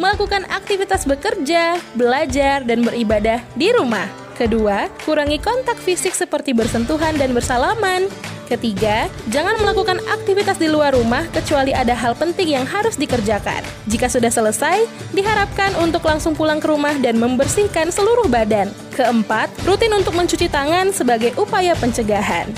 melakukan 0.00 0.46
aktivitas 0.48 1.04
bekerja, 1.04 1.80
belajar, 1.98 2.62
dan 2.64 2.84
beribadah 2.86 3.42
di 3.56 3.72
rumah. 3.74 4.06
Kedua, 4.36 4.88
kurangi 5.04 5.36
kontak 5.38 5.76
fisik 5.76 6.16
seperti 6.16 6.56
bersentuhan 6.56 7.14
dan 7.20 7.36
bersalaman. 7.36 8.08
Ketiga, 8.50 9.06
jangan 9.30 9.56
melakukan 9.62 10.02
aktivitas 10.10 10.58
di 10.58 10.68
luar 10.68 10.92
rumah 10.92 11.24
kecuali 11.30 11.70
ada 11.70 11.94
hal 11.94 12.12
penting 12.18 12.58
yang 12.58 12.66
harus 12.66 12.98
dikerjakan. 12.98 13.62
Jika 13.88 14.10
sudah 14.10 14.28
selesai, 14.28 14.84
diharapkan 15.14 15.72
untuk 15.80 16.02
langsung 16.04 16.34
pulang 16.34 16.58
ke 16.58 16.68
rumah 16.68 16.92
dan 17.00 17.16
membersihkan 17.16 17.88
seluruh 17.88 18.26
badan. 18.28 18.68
Keempat, 18.92 19.48
rutin 19.64 19.94
untuk 19.94 20.12
mencuci 20.18 20.50
tangan 20.50 20.90
sebagai 20.92 21.32
upaya 21.40 21.72
pencegahan. 21.78 22.50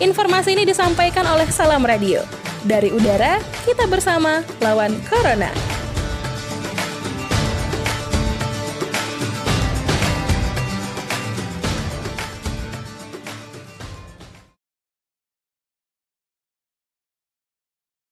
Informasi 0.00 0.58
ini 0.58 0.64
disampaikan 0.66 1.26
oleh 1.28 1.46
Salam 1.50 1.86
Radio. 1.86 2.22
Dari 2.64 2.88
udara, 2.90 3.36
kita 3.68 3.84
bersama 3.84 4.40
lawan 4.64 4.96
Corona. 5.06 5.83